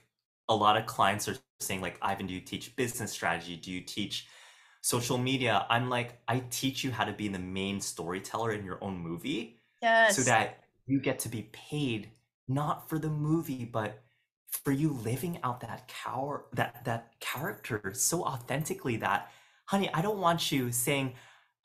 a 0.49 0.55
lot 0.55 0.75
of 0.75 0.85
clients 0.85 1.29
are 1.29 1.37
saying 1.59 1.81
like 1.81 1.97
ivan 2.01 2.25
do 2.25 2.33
you 2.33 2.41
teach 2.41 2.75
business 2.75 3.11
strategy 3.11 3.55
do 3.55 3.71
you 3.71 3.81
teach 3.81 4.27
social 4.81 5.17
media 5.17 5.65
i'm 5.69 5.89
like 5.89 6.19
i 6.27 6.41
teach 6.49 6.83
you 6.83 6.91
how 6.91 7.05
to 7.05 7.13
be 7.13 7.27
the 7.27 7.39
main 7.39 7.79
storyteller 7.79 8.51
in 8.51 8.65
your 8.65 8.83
own 8.83 8.97
movie 8.97 9.59
yes. 9.81 10.15
so 10.15 10.21
that 10.23 10.63
you 10.89 10.99
get 10.99 11.19
to 11.19 11.29
be 11.29 11.43
paid 11.51 12.09
not 12.47 12.89
for 12.89 12.99
the 12.99 13.09
movie 13.09 13.65
but 13.65 14.01
for 14.47 14.71
you 14.71 14.91
living 15.03 15.39
out 15.43 15.61
that 15.61 15.87
cower 15.87 16.45
that 16.53 16.83
that 16.85 17.13
character 17.19 17.91
so 17.93 18.23
authentically 18.23 18.97
that 18.97 19.31
honey 19.65 19.89
i 19.93 20.01
don't 20.01 20.19
want 20.19 20.51
you 20.51 20.71
saying 20.71 21.13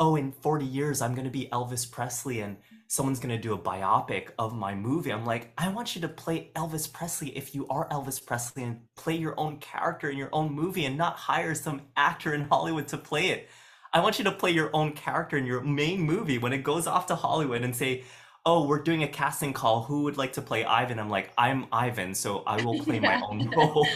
oh 0.01 0.17
in 0.17 0.33
40 0.33 0.65
years 0.65 1.01
i'm 1.01 1.15
going 1.15 1.25
to 1.25 1.31
be 1.31 1.49
elvis 1.53 1.91
presley 1.91 2.41
and 2.41 2.57
someone's 2.95 3.19
going 3.19 3.35
to 3.35 3.43
do 3.43 3.55
a 3.55 3.59
biopic 3.59 4.29
of 4.39 4.55
my 4.55 4.75
movie. 4.75 5.13
I'm 5.13 5.25
like, 5.25 5.53
I 5.59 5.69
want 5.69 5.95
you 5.95 6.01
to 6.03 6.09
play 6.09 6.51
Elvis 6.55 6.91
Presley 6.93 7.37
if 7.37 7.55
you 7.55 7.67
are 7.69 7.89
Elvis 7.89 8.25
Presley 8.25 8.63
and 8.63 8.81
play 8.97 9.17
your 9.17 9.39
own 9.39 9.57
character 9.57 10.09
in 10.09 10.17
your 10.17 10.29
own 10.33 10.53
movie 10.53 10.85
and 10.85 10.97
not 10.97 11.17
hire 11.17 11.55
some 11.55 11.83
actor 11.97 12.35
in 12.35 12.43
Hollywood 12.43 12.87
to 12.89 12.99
play 12.99 13.29
it. 13.31 13.49
I 13.93 14.01
want 14.01 14.19
you 14.19 14.25
to 14.25 14.33
play 14.33 14.51
your 14.51 14.71
own 14.75 14.93
character 14.93 15.37
in 15.37 15.47
your 15.47 15.61
main 15.61 16.03
movie 16.03 16.39
when 16.39 16.53
it 16.53 16.63
goes 16.63 16.87
off 16.87 17.07
to 17.07 17.17
Hollywood 17.17 17.63
and 17.63 17.75
say, 17.75 18.05
oh, 18.47 18.67
we're 18.67 18.83
doing 18.83 19.03
a 19.03 19.09
casting 19.09 19.53
call. 19.53 19.83
Who 19.83 20.03
would 20.03 20.19
like 20.19 20.33
to 20.35 20.43
play 20.43 20.65
Ivan? 20.65 20.99
I'm 20.99 21.09
like, 21.09 21.33
I'm 21.39 21.67
Ivan, 21.73 22.15
so 22.15 22.43
I 22.47 22.63
will 22.63 22.79
play 22.81 22.99
yeah. 23.01 23.21
my 23.21 23.27
own 23.27 23.49
role. 23.57 23.87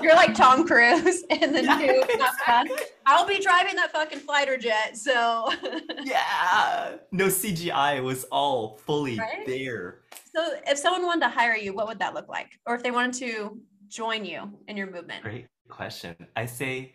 You're 0.00 0.14
like 0.14 0.34
Tom 0.34 0.66
Cruise 0.66 1.22
in 1.30 1.52
the 1.52 1.62
yeah, 1.62 1.76
new 1.76 2.02
exactly. 2.02 2.78
I'll 3.06 3.26
be 3.26 3.40
driving 3.40 3.76
that 3.76 3.92
fucking 3.92 4.20
fighter 4.20 4.56
jet. 4.56 4.96
So 4.96 5.52
yeah, 6.04 6.96
no 7.12 7.26
CGI. 7.26 7.98
It 7.98 8.02
was 8.02 8.24
all 8.24 8.76
fully 8.76 9.18
right? 9.18 9.44
there. 9.46 10.00
So 10.34 10.54
if 10.66 10.78
someone 10.78 11.04
wanted 11.04 11.22
to 11.22 11.28
hire 11.28 11.56
you, 11.56 11.74
what 11.74 11.86
would 11.86 11.98
that 11.98 12.14
look 12.14 12.28
like? 12.28 12.58
Or 12.66 12.74
if 12.74 12.82
they 12.82 12.90
wanted 12.90 13.14
to 13.20 13.60
join 13.88 14.24
you 14.24 14.50
in 14.66 14.76
your 14.76 14.90
movement? 14.90 15.22
Great 15.22 15.46
question. 15.68 16.16
I 16.34 16.46
say 16.46 16.94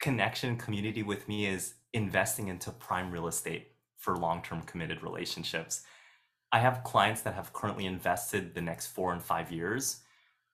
connection 0.00 0.56
community 0.56 1.04
with 1.04 1.28
me 1.28 1.46
is 1.46 1.74
investing 1.92 2.48
into 2.48 2.72
prime 2.72 3.12
real 3.12 3.28
estate 3.28 3.73
for 4.04 4.16
long-term 4.16 4.62
committed 4.62 5.02
relationships. 5.02 5.82
I 6.52 6.60
have 6.60 6.84
clients 6.84 7.22
that 7.22 7.34
have 7.34 7.52
currently 7.52 7.86
invested 7.86 8.54
the 8.54 8.60
next 8.60 8.88
four 8.88 9.12
and 9.12 9.22
five 9.22 9.50
years. 9.50 10.02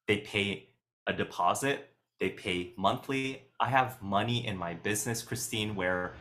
They 0.07 0.19
pay 0.19 0.71
a 1.07 1.13
deposit, 1.13 1.91
they 2.21 2.31
pay 2.31 2.73
monthly. 2.79 3.43
I 3.59 3.69
have 3.69 4.01
money 4.01 4.47
in 4.47 4.57
my 4.57 4.75
business, 4.75 5.23
Christine, 5.23 5.75
where 5.75 6.15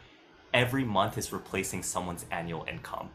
every 0.54 0.84
month 0.84 1.18
is 1.18 1.32
replacing 1.32 1.84
someone's 1.84 2.26
annual 2.32 2.66
income. 2.68 3.10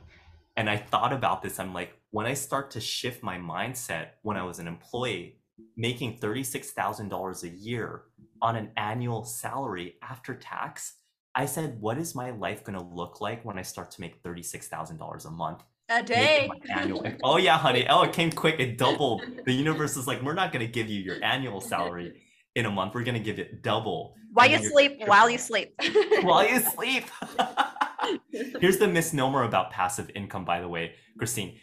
And 0.57 0.70
I 0.70 0.77
thought 0.77 1.12
about 1.12 1.42
this. 1.42 1.59
I'm 1.59 1.74
like, 1.74 1.98
when 2.11 2.27
I 2.27 2.35
start 2.35 2.70
to 2.72 2.81
shift 2.81 3.22
my 3.22 3.37
mindset 3.38 4.11
when 4.22 4.37
I 4.37 4.44
was 4.44 4.61
an 4.61 4.68
employee, 4.68 5.40
making 5.77 6.18
$36,000 6.18 7.42
a 7.42 7.48
year 7.48 8.03
on 8.40 8.55
an 8.55 8.70
annual 8.77 9.24
salary 9.24 9.96
after 10.03 10.35
tax, 10.35 10.94
I 11.35 11.47
said, 11.47 11.81
what 11.81 11.99
is 11.99 12.14
my 12.14 12.31
life 12.31 12.62
going 12.62 12.79
to 12.79 12.85
look 12.85 13.20
like 13.20 13.44
when 13.44 13.59
I 13.59 13.62
start 13.62 13.90
to 13.92 14.01
make 14.01 14.23
$36,000 14.23 15.27
a 15.27 15.31
month? 15.31 15.62
A 15.88 16.03
day. 16.03 16.49
Annual. 16.70 17.05
oh, 17.25 17.37
yeah, 17.37 17.59
honey. 17.59 17.87
Oh, 17.88 18.03
it 18.03 18.12
came 18.12 18.31
quick. 18.31 18.59
It 18.59 18.79
doubled. 18.79 19.23
The 19.44 19.53
universe 19.53 19.97
is 19.97 20.07
like, 20.07 20.23
we're 20.23 20.35
not 20.35 20.53
going 20.53 20.64
to 20.64 20.70
give 20.70 20.88
you 20.88 21.01
your 21.01 21.23
annual 21.23 21.61
salary 21.61 22.23
in 22.55 22.66
a 22.66 22.70
month. 22.70 22.94
We're 22.94 23.03
going 23.03 23.18
to 23.18 23.20
give 23.23 23.38
it 23.38 23.62
double. 23.62 24.14
While 24.33 24.49
you 24.49 24.59
sleep, 24.70 25.03
while 25.07 25.29
you 25.29 25.38
sleep. 25.38 25.75
while 26.23 26.49
you 26.49 26.61
sleep. 26.61 27.05
Here's 28.61 28.79
the 28.79 28.88
misnomer 28.88 29.42
about 29.42 29.70
passive 29.70 30.11
income, 30.14 30.44
by 30.44 30.61
the 30.61 30.68
way, 30.68 30.94
Christine. 31.18 31.59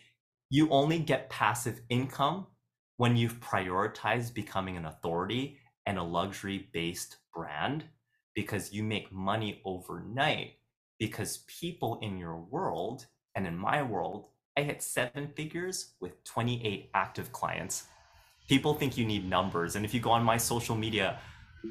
You 0.49 0.69
only 0.69 0.99
get 0.99 1.29
passive 1.29 1.81
income 1.89 2.47
when 2.97 3.15
you've 3.15 3.39
prioritized 3.39 4.33
becoming 4.33 4.77
an 4.77 4.85
authority 4.85 5.57
and 5.85 5.97
a 5.97 6.03
luxury 6.03 6.69
based 6.73 7.17
brand 7.33 7.85
because 8.35 8.73
you 8.73 8.83
make 8.83 9.11
money 9.11 9.61
overnight 9.65 10.53
because 10.99 11.43
people 11.47 11.99
in 12.01 12.17
your 12.17 12.37
world 12.37 13.05
and 13.35 13.47
in 13.47 13.57
my 13.57 13.81
world 13.81 14.25
i 14.57 14.61
hit 14.61 14.81
seven 14.81 15.27
figures 15.35 15.93
with 15.99 16.23
28 16.23 16.89
active 16.93 17.31
clients. 17.31 17.85
People 18.49 18.73
think 18.73 18.97
you 18.97 19.05
need 19.05 19.29
numbers 19.29 19.75
and 19.75 19.85
if 19.85 19.93
you 19.93 19.99
go 19.99 20.11
on 20.11 20.23
my 20.23 20.37
social 20.37 20.75
media 20.75 21.19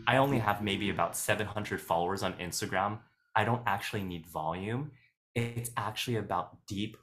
i 0.07 0.17
only 0.17 0.39
have 0.39 0.63
maybe 0.63 0.91
about 0.91 1.17
700 1.17 1.81
followers 1.81 2.23
on 2.23 2.33
instagram. 2.35 2.99
I 3.37 3.45
don't 3.45 3.63
actually 3.67 4.03
need 4.03 4.27
volume. 4.27 4.91
It's 5.37 5.71
actually 5.77 6.17
about 6.17 6.67
deep 6.67 6.97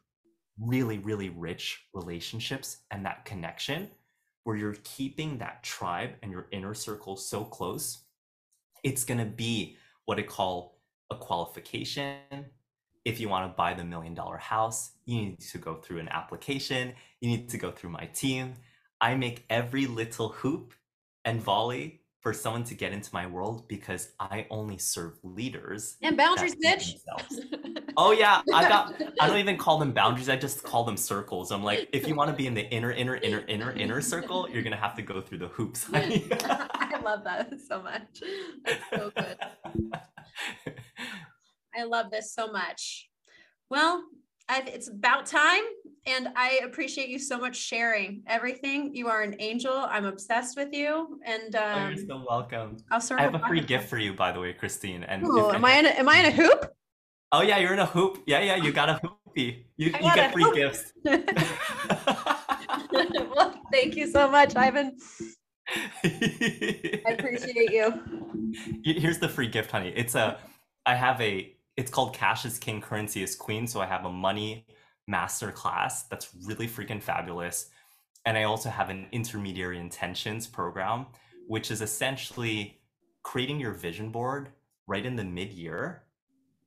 really 0.60 0.98
really 0.98 1.30
rich 1.30 1.86
relationships 1.94 2.78
and 2.92 3.06
that 3.06 3.26
connection 3.26 3.90
where 4.44 4.56
you're 4.56 4.78
keeping 4.84 5.38
that 5.38 5.62
tribe 5.62 6.12
and 6.24 6.32
your 6.32 6.48
inner 6.52 6.74
circle 6.74 7.16
so 7.16 7.44
close 7.44 8.07
it's 8.88 9.04
going 9.04 9.20
to 9.20 9.26
be 9.26 9.78
what 10.06 10.18
I 10.18 10.24
call 10.24 10.80
a 11.12 11.16
qualification. 11.16 12.46
if 13.04 13.22
you 13.22 13.30
want 13.30 13.50
to 13.50 13.56
buy 13.56 13.74
the 13.74 13.86
million 13.86 14.14
dollar 14.14 14.38
house, 14.38 14.92
you 15.06 15.16
need 15.22 15.40
to 15.40 15.58
go 15.58 15.76
through 15.76 16.00
an 16.00 16.10
application, 16.10 16.94
you 17.22 17.30
need 17.30 17.48
to 17.50 17.58
go 17.58 17.72
through 17.72 17.90
my 17.90 18.06
team. 18.22 18.54
I 19.00 19.16
make 19.16 19.46
every 19.50 19.86
little 19.88 20.30
hoop 20.30 20.74
and 21.24 21.42
volley 21.42 22.02
for 22.28 22.34
someone 22.34 22.62
to 22.62 22.76
get 22.76 22.92
into 22.92 23.10
my 23.14 23.26
world 23.26 23.66
because 23.70 24.12
I 24.20 24.46
only 24.50 24.78
serve 24.78 25.14
leaders 25.24 25.96
and 26.02 26.18
boundaries, 26.18 26.58
bitch. 26.58 26.96
oh 27.98 28.12
yeah, 28.12 28.42
I 28.54 28.68
got. 28.68 29.02
I 29.22 29.28
don't 29.28 29.38
even 29.38 29.56
call 29.56 29.78
them 29.78 29.94
boundaries. 29.94 30.28
I 30.28 30.36
just 30.36 30.62
call 30.62 30.84
them 30.84 30.98
circles. 30.98 31.54
I'm 31.54 31.64
like, 31.64 31.88
if 31.94 32.06
you 32.06 32.16
want 32.16 32.30
to 32.30 32.36
be 32.36 32.46
in 32.46 32.54
the 32.54 32.70
inner, 32.70 32.92
inner, 32.92 33.16
inner, 33.16 33.46
inner, 33.48 33.72
inner 33.72 34.02
circle, 34.02 34.50
you're 34.50 34.62
gonna 34.62 34.76
have 34.76 34.94
to 34.96 35.02
go 35.02 35.22
through 35.22 35.38
the 35.38 35.48
hoops. 35.48 35.88
I 35.94 37.00
love 37.02 37.24
that 37.24 37.50
so 37.66 37.82
much. 37.82 38.22
That's 38.66 38.84
so 38.94 39.10
good. 39.16 39.38
I 41.78 41.84
love 41.86 42.12
this 42.12 42.34
so 42.34 42.52
much. 42.52 43.08
Well, 43.70 44.04
I've, 44.50 44.68
it's 44.68 44.90
about 44.90 45.28
time. 45.28 45.64
And 46.08 46.30
I 46.38 46.62
appreciate 46.64 47.10
you 47.10 47.20
so 47.20 47.38
much 47.38 47.58
sharing 47.58 48.24
everything. 48.28 48.96
You 48.96 49.10
are 49.10 49.24
an 49.24 49.36
angel. 49.40 49.74
I'm 49.74 50.06
obsessed 50.06 50.56
with 50.56 50.70
you. 50.72 51.20
And 51.26 51.54
um, 51.58 51.84
oh, 51.84 51.90
you're 51.90 52.08
so 52.08 52.26
welcome. 52.28 52.78
I'll 52.90 53.02
start 53.02 53.20
I 53.20 53.24
have 53.24 53.36
a 53.36 53.40
free 53.40 53.60
gift 53.60 53.90
for 53.90 53.98
you, 53.98 54.14
by 54.14 54.32
the 54.32 54.40
way, 54.40 54.54
Christine. 54.54 55.04
And 55.04 55.26
Ooh, 55.26 55.52
am 55.52 55.66
I 55.66 55.74
in 55.74 55.86
a, 55.86 55.90
am 55.90 56.08
I 56.08 56.20
in 56.20 56.26
a 56.28 56.32
hoop? 56.32 56.74
Oh 57.34 57.42
yeah, 57.42 57.58
you're 57.58 57.74
in 57.74 57.80
a 57.80 57.86
hoop. 57.86 58.24
Yeah, 58.26 58.40
yeah, 58.40 58.56
you 58.56 58.72
got 58.72 58.88
a 58.88 59.02
hoopy. 59.04 59.66
You, 59.76 59.88
you 59.88 60.16
get 60.16 60.32
free 60.32 60.46
hoop. 60.46 60.56
gifts. 60.56 60.94
well, 61.04 61.20
thank 63.74 63.98
you 63.98 64.10
so 64.10 64.32
much, 64.32 64.56
Ivan. 64.56 64.96
I 66.06 67.16
appreciate 67.20 67.72
you. 67.72 68.54
Here's 68.86 69.20
the 69.20 69.28
free 69.28 69.50
gift, 69.50 69.72
honey. 69.72 69.92
It's 69.94 70.16
a 70.16 70.40
I 70.86 70.96
have 70.96 71.20
a 71.20 71.54
it's 71.76 71.92
called 71.92 72.14
Cash 72.14 72.46
is 72.46 72.58
King, 72.58 72.80
Currency 72.80 73.22
is 73.22 73.36
Queen. 73.36 73.68
So 73.68 73.82
I 73.82 73.88
have 73.88 74.06
a 74.06 74.10
money 74.10 74.66
master 75.08 75.52
class 75.52 76.04
that's 76.04 76.30
really 76.44 76.68
freaking 76.68 77.02
fabulous. 77.02 77.70
And 78.26 78.38
I 78.38 78.44
also 78.44 78.70
have 78.70 78.90
an 78.90 79.08
intermediary 79.12 79.80
intentions 79.80 80.48
program, 80.48 81.08
which 81.48 81.72
is 81.72 81.82
essentially 81.82 82.80
creating 83.24 83.60
your 83.60 83.72
vision 83.72 84.12
board 84.12 84.50
right 84.86 85.06
in 85.06 85.16
the 85.16 85.24
mid 85.24 85.52
year 85.54 86.04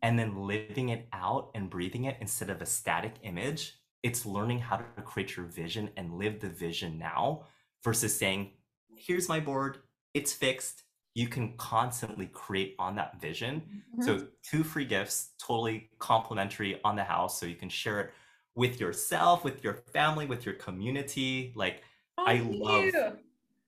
and 0.03 0.19
then 0.19 0.47
living 0.47 0.89
it 0.89 1.07
out 1.13 1.51
and 1.55 1.69
breathing 1.69 2.05
it 2.05 2.17
instead 2.21 2.51
of 2.51 2.63
a 2.63 2.67
static 2.67 3.15
image. 3.23 3.75
It's 4.03 4.25
learning 4.25 4.61
how 4.61 4.77
to 4.79 5.03
create 5.03 5.37
your 5.37 5.47
vision 5.47 5.91
and 5.97 6.15
live 6.15 6.41
the 6.41 6.49
vision 6.49 6.99
now 6.99 7.45
versus 7.85 8.17
saying, 8.17 8.53
here's 8.97 9.29
my 9.29 9.41
board, 9.41 9.79
it's 10.15 10.33
fixed, 10.33 10.85
you 11.15 11.29
can 11.29 11.55
constantly 11.57 12.27
create 12.27 12.77
on 12.79 12.97
that 12.97 13.21
vision. 13.21 13.63
Mm-hmm. 13.99 14.03
So 14.03 14.27
two 14.43 14.65
free 14.65 14.85
gifts, 14.85 15.31
totally 15.39 15.91
complimentary 15.99 16.81
on 16.85 16.97
the 16.97 17.05
house. 17.05 17.39
So 17.39 17.47
you 17.47 17.57
can 17.57 17.69
share 17.69 18.01
it 18.01 18.11
with 18.55 18.81
yourself, 18.81 19.45
with 19.45 19.63
your 19.65 19.75
family, 19.75 20.27
with 20.27 20.45
your 20.45 20.55
community. 20.55 21.53
Like 21.55 21.83
oh, 22.19 22.25
I 22.27 22.39
love 22.39 22.85
you. 22.85 23.19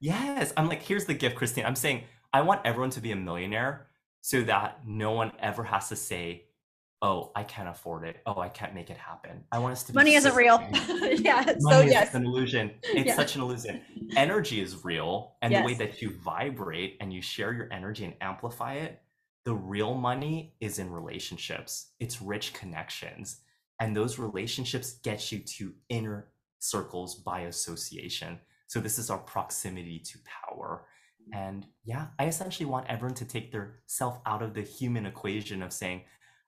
Yes. 0.01 0.53
I'm 0.57 0.69
like, 0.69 0.83
here's 0.83 1.05
the 1.05 1.15
gift, 1.15 1.37
Christine. 1.37 1.65
I'm 1.65 1.77
saying 1.77 2.03
I 2.33 2.43
want 2.43 2.61
everyone 2.65 2.91
to 2.91 3.01
be 3.01 3.13
a 3.13 3.17
millionaire 3.17 3.87
so 4.21 4.43
that 4.43 4.87
no 4.87 5.13
one 5.13 5.33
ever 5.41 5.63
has 5.65 5.89
to 5.91 5.97
say, 5.97 6.47
oh, 7.03 7.33
I 7.35 7.43
can't 7.43 7.69
afford 7.69 8.05
it. 8.05 8.21
Oh, 8.25 8.41
I 8.41 8.49
can't 8.49 8.75
make 8.75 8.89
it 8.89 8.97
happen. 8.97 9.45
I 9.51 9.59
want 9.59 9.73
us 9.73 9.83
to 9.85 9.95
money 9.95 10.15
isn't 10.15 10.35
real. 10.35 10.63
yeah. 10.73 11.45
Money 11.45 11.61
so 11.61 11.81
yes, 11.81 12.15
an 12.15 12.25
illusion. 12.25 12.71
It's 12.85 13.09
yeah. 13.09 13.17
such 13.17 13.37
an 13.37 13.43
illusion. 13.43 13.83
Energy 14.17 14.61
is 14.61 14.85
real, 14.85 15.37
and 15.43 15.53
yes. 15.53 15.63
the 15.63 15.67
way 15.67 15.75
that 15.75 16.01
you 16.01 16.15
vibrate 16.25 16.97
and 17.01 17.13
you 17.13 17.21
share 17.21 17.53
your 17.53 17.69
energy 17.73 18.05
and 18.05 18.15
amplify 18.21 18.75
it. 18.75 19.01
The 19.45 19.55
real 19.55 19.95
money 19.95 20.55
is 20.61 20.79
in 20.79 20.91
relationships. 20.91 21.91
It's 21.99 22.23
rich 22.23 22.53
connections, 22.55 23.41
and 23.83 23.97
those 23.97 24.17
relationships 24.17 25.01
get 25.03 25.33
you 25.33 25.41
to 25.41 25.75
inner 25.89 26.29
circles 26.61 27.17
by 27.17 27.41
association. 27.41 28.39
So 28.69 28.79
this 28.79 28.97
is 28.97 29.11
our 29.11 29.19
proximity 29.19 29.99
to 29.99 30.19
power. 30.25 30.87
And 31.35 31.67
yeah, 31.85 32.07
I 32.17 32.27
essentially 32.27 32.67
want 32.67 32.87
everyone 32.89 33.17
to 33.17 33.25
take 33.25 33.51
their 33.51 33.81
self 33.87 34.21
out 34.25 34.41
of 34.41 34.55
the 34.55 34.63
human 34.63 35.05
equation 35.05 35.65
of 35.65 35.73
saying, 35.73 36.03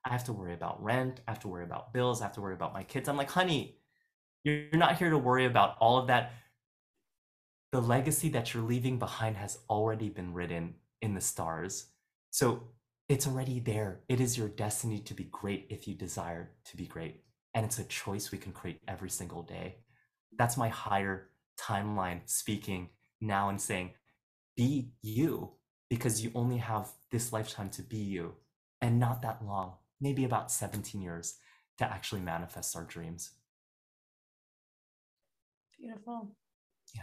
I 0.05 0.13
have 0.13 0.23
to 0.25 0.33
worry 0.33 0.53
about 0.53 0.81
rent. 0.81 1.19
I 1.27 1.31
have 1.31 1.41
to 1.41 1.49
worry 1.49 1.65
about 1.65 1.91
bills. 1.91 2.21
I 2.21 2.23
have 2.23 2.35
to 2.35 2.41
worry 2.41 2.53
about 2.53 2.73
my 2.73 2.83
kids. 2.83 3.09
I'm 3.09 3.17
like, 3.17 3.31
honey, 3.31 3.79
you're 4.45 4.69
not 4.71 4.97
here 4.97 5.09
to 5.09 5.17
worry 5.17 5.43
about 5.43 5.75
all 5.81 5.97
of 5.97 6.07
that. 6.07 6.31
The 7.73 7.81
legacy 7.81 8.29
that 8.29 8.53
you're 8.53 8.63
leaving 8.63 8.97
behind 8.97 9.35
has 9.35 9.59
already 9.69 10.07
been 10.07 10.33
written 10.33 10.75
in 11.01 11.13
the 11.13 11.21
stars. 11.21 11.87
So 12.31 12.69
it's 13.09 13.27
already 13.27 13.59
there. 13.59 14.03
It 14.07 14.21
is 14.21 14.37
your 14.37 14.47
destiny 14.47 14.99
to 14.99 15.13
be 15.13 15.25
great 15.25 15.67
if 15.69 15.85
you 15.85 15.95
desire 15.95 16.51
to 16.67 16.77
be 16.77 16.85
great. 16.85 17.24
And 17.55 17.65
it's 17.65 17.79
a 17.79 17.85
choice 17.85 18.31
we 18.31 18.37
can 18.37 18.51
create 18.51 18.81
every 18.87 19.09
single 19.09 19.41
day. 19.41 19.77
That's 20.37 20.57
my 20.57 20.69
higher 20.69 21.29
timeline 21.59 22.21
speaking 22.25 22.89
now 23.19 23.49
and 23.49 23.59
saying, 23.59 23.91
be 24.55 24.91
you, 25.01 25.53
because 25.89 26.23
you 26.23 26.31
only 26.35 26.57
have 26.57 26.91
this 27.11 27.33
lifetime 27.33 27.69
to 27.69 27.81
be 27.81 27.97
you 27.97 28.35
and 28.81 28.99
not 28.99 29.23
that 29.23 29.43
long 29.43 29.73
maybe 30.01 30.23
about 30.25 30.51
17 30.51 31.01
years 31.01 31.35
to 31.77 31.85
actually 31.85 32.21
manifest 32.21 32.75
our 32.75 32.83
dreams. 32.83 33.31
Beautiful. 35.79 36.35
Yeah. 36.93 37.01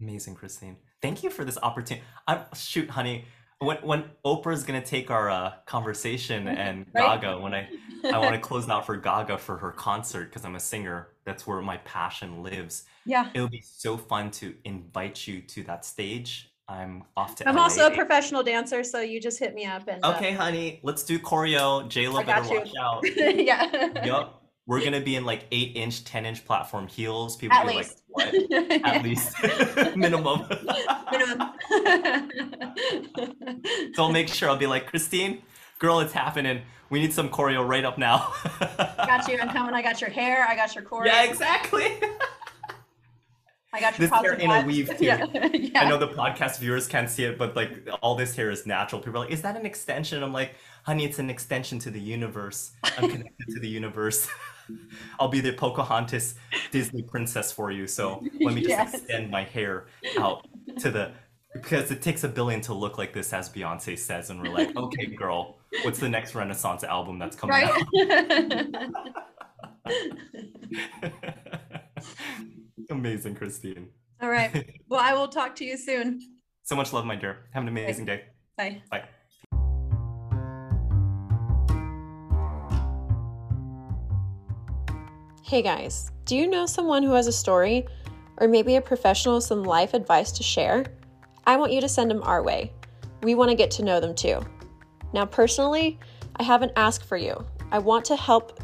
Amazing, 0.00 0.34
Christine. 0.36 0.76
Thank 1.02 1.22
you 1.22 1.30
for 1.30 1.44
this 1.44 1.58
opportunity. 1.62 2.04
I'm 2.26 2.42
shoot, 2.54 2.90
honey. 2.90 3.24
When 3.60 3.76
when 3.78 4.04
Oprah's 4.24 4.62
gonna 4.62 4.84
take 4.84 5.10
our 5.10 5.28
uh, 5.30 5.52
conversation 5.66 6.46
and 6.46 6.86
right? 6.94 7.20
Gaga, 7.20 7.40
when 7.40 7.54
I 7.54 7.68
I 8.04 8.18
want 8.18 8.34
to 8.34 8.40
close 8.48 8.68
out 8.68 8.86
for 8.86 8.96
Gaga 8.96 9.38
for 9.38 9.56
her 9.56 9.72
concert 9.72 10.26
because 10.26 10.44
I'm 10.44 10.54
a 10.54 10.60
singer. 10.60 11.08
That's 11.24 11.46
where 11.46 11.60
my 11.60 11.78
passion 11.78 12.42
lives. 12.42 12.84
Yeah. 13.04 13.30
It 13.34 13.40
would 13.40 13.50
be 13.50 13.62
so 13.62 13.96
fun 13.96 14.30
to 14.32 14.54
invite 14.64 15.26
you 15.26 15.40
to 15.42 15.62
that 15.64 15.84
stage 15.84 16.50
I'm 16.68 17.04
off 17.16 17.34
to. 17.36 17.48
I'm 17.48 17.56
LA. 17.56 17.62
also 17.62 17.86
a 17.86 17.90
professional 17.90 18.42
dancer, 18.42 18.84
so 18.84 19.00
you 19.00 19.20
just 19.20 19.38
hit 19.38 19.54
me 19.54 19.64
up 19.64 19.88
and. 19.88 20.04
Uh 20.04 20.14
okay, 20.14 20.34
uh, 20.34 20.42
honey, 20.42 20.80
let's 20.82 21.02
do 21.02 21.18
choreo. 21.18 21.88
J 21.88 22.08
Lo 22.08 22.22
better 22.22 22.54
watch 22.54 22.72
out. 22.78 23.02
yeah. 23.16 24.04
Yup. 24.04 24.37
We're 24.68 24.84
gonna 24.84 25.00
be 25.00 25.16
in 25.16 25.24
like 25.24 25.46
eight 25.50 25.72
inch, 25.76 26.04
ten 26.04 26.26
inch 26.26 26.44
platform 26.44 26.88
heels. 26.88 27.36
People 27.36 27.56
At 27.56 27.66
be 27.66 27.76
least. 27.76 28.02
like, 28.14 28.34
"What?" 28.34 28.52
At 28.84 29.02
least 29.02 29.34
minimum. 29.96 30.46
minimum. 31.10 31.52
so 33.94 34.02
I'll 34.04 34.12
make 34.12 34.28
sure 34.28 34.50
I'll 34.50 34.58
be 34.58 34.66
like, 34.66 34.88
Christine, 34.88 35.40
girl, 35.78 36.00
it's 36.00 36.12
happening. 36.12 36.60
We 36.90 37.00
need 37.00 37.14
some 37.14 37.30
choreo 37.30 37.66
right 37.66 37.82
up 37.82 37.96
now. 37.96 38.30
got 38.98 39.26
you. 39.26 39.38
I'm 39.40 39.48
coming. 39.48 39.74
I 39.74 39.80
got 39.80 40.02
your 40.02 40.10
hair. 40.10 40.44
I 40.46 40.54
got 40.54 40.74
your 40.74 40.84
choreo. 40.84 41.06
Yeah, 41.06 41.22
exactly. 41.24 41.86
I 43.72 43.80
got 43.80 43.98
your 43.98 44.08
this 44.08 44.20
hair 44.20 44.34
in 44.34 44.50
a 44.50 44.66
weave 44.66 44.94
too. 44.98 45.06
yeah. 45.06 45.24
yeah. 45.54 45.80
I 45.80 45.88
know 45.88 45.96
the 45.96 46.08
podcast 46.08 46.58
viewers 46.58 46.86
can't 46.86 47.08
see 47.08 47.24
it, 47.24 47.38
but 47.38 47.56
like 47.56 47.88
all 48.02 48.16
this 48.16 48.36
hair 48.36 48.50
is 48.50 48.66
natural. 48.66 49.00
People 49.00 49.22
are 49.22 49.24
like, 49.24 49.32
"Is 49.32 49.40
that 49.42 49.56
an 49.56 49.64
extension?" 49.64 50.22
I'm 50.22 50.34
like, 50.34 50.56
"Honey, 50.82 51.06
it's 51.06 51.18
an 51.18 51.30
extension 51.30 51.78
to 51.78 51.90
the 51.90 52.00
universe. 52.00 52.72
I'm 52.84 53.08
connected 53.08 53.46
to 53.54 53.60
the 53.60 53.68
universe. 53.68 54.28
I'll 55.20 55.28
be 55.28 55.40
the 55.40 55.52
Pocahontas 55.52 56.34
Disney 56.70 57.02
princess 57.02 57.52
for 57.52 57.70
you. 57.70 57.86
So 57.86 58.22
let 58.40 58.54
me 58.54 58.62
just 58.62 58.68
yes. 58.68 58.94
extend 58.94 59.30
my 59.30 59.44
hair 59.44 59.86
out 60.18 60.46
to 60.78 60.90
the 60.90 61.12
because 61.54 61.90
it 61.90 62.02
takes 62.02 62.24
a 62.24 62.28
billion 62.28 62.60
to 62.62 62.74
look 62.74 62.98
like 62.98 63.12
this, 63.12 63.32
as 63.32 63.48
Beyonce 63.48 63.98
says, 63.98 64.30
and 64.30 64.40
we're 64.40 64.52
like, 64.52 64.76
okay, 64.76 65.06
girl, 65.18 65.58
what's 65.82 65.98
the 65.98 66.08
next 66.08 66.34
Renaissance 66.34 66.84
album 66.84 67.18
that's 67.18 67.36
coming 67.36 67.56
right? 67.56 67.84
out? 69.86 69.94
Amazing, 72.90 73.34
Christine. 73.34 73.88
All 74.20 74.28
right. 74.28 74.74
Well, 74.88 75.00
I 75.00 75.14
will 75.14 75.28
talk 75.28 75.56
to 75.56 75.64
you 75.64 75.76
soon. 75.76 76.20
So 76.64 76.76
much 76.76 76.92
love, 76.92 77.06
my 77.06 77.16
dear. 77.16 77.46
Have 77.52 77.62
an 77.62 77.68
amazing 77.68 78.04
day. 78.04 78.24
Bye. 78.56 78.82
Bye. 78.90 79.04
Hey 85.48 85.62
guys, 85.62 86.12
do 86.26 86.36
you 86.36 86.46
know 86.46 86.66
someone 86.66 87.02
who 87.02 87.12
has 87.12 87.26
a 87.26 87.32
story 87.32 87.86
or 88.36 88.46
maybe 88.46 88.76
a 88.76 88.82
professional 88.82 89.36
with 89.36 89.44
some 89.44 89.64
life 89.64 89.94
advice 89.94 90.30
to 90.32 90.42
share? 90.42 90.84
I 91.46 91.56
want 91.56 91.72
you 91.72 91.80
to 91.80 91.88
send 91.88 92.10
them 92.10 92.22
our 92.22 92.42
way. 92.42 92.70
We 93.22 93.34
want 93.34 93.50
to 93.50 93.54
get 93.54 93.70
to 93.70 93.82
know 93.82 93.98
them 93.98 94.14
too. 94.14 94.42
Now, 95.14 95.24
personally, 95.24 95.98
I 96.36 96.42
have 96.42 96.60
an 96.60 96.70
ask 96.76 97.02
for 97.02 97.16
you. 97.16 97.46
I 97.72 97.78
want 97.78 98.04
to 98.04 98.16
help 98.16 98.62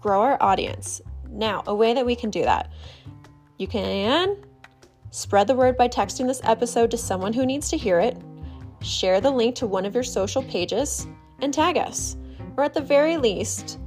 grow 0.00 0.22
our 0.22 0.42
audience. 0.42 1.02
Now, 1.28 1.62
a 1.66 1.74
way 1.74 1.92
that 1.92 2.06
we 2.06 2.16
can 2.16 2.30
do 2.30 2.44
that 2.44 2.72
you 3.58 3.66
can 3.66 4.38
spread 5.10 5.48
the 5.48 5.54
word 5.54 5.76
by 5.76 5.88
texting 5.88 6.26
this 6.26 6.40
episode 6.44 6.90
to 6.92 6.96
someone 6.96 7.34
who 7.34 7.44
needs 7.44 7.68
to 7.68 7.76
hear 7.76 8.00
it, 8.00 8.16
share 8.80 9.20
the 9.20 9.30
link 9.30 9.54
to 9.56 9.66
one 9.66 9.84
of 9.84 9.92
your 9.92 10.02
social 10.02 10.42
pages, 10.44 11.06
and 11.40 11.52
tag 11.52 11.76
us. 11.76 12.16
Or 12.56 12.64
at 12.64 12.72
the 12.72 12.80
very 12.80 13.18
least, 13.18 13.78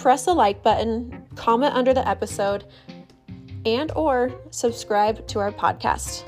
press 0.00 0.24
the 0.24 0.32
like 0.32 0.62
button, 0.62 1.26
comment 1.34 1.74
under 1.74 1.92
the 1.92 2.06
episode, 2.08 2.64
and 3.66 3.92
or 3.94 4.32
subscribe 4.50 5.26
to 5.28 5.38
our 5.38 5.52
podcast. 5.52 6.24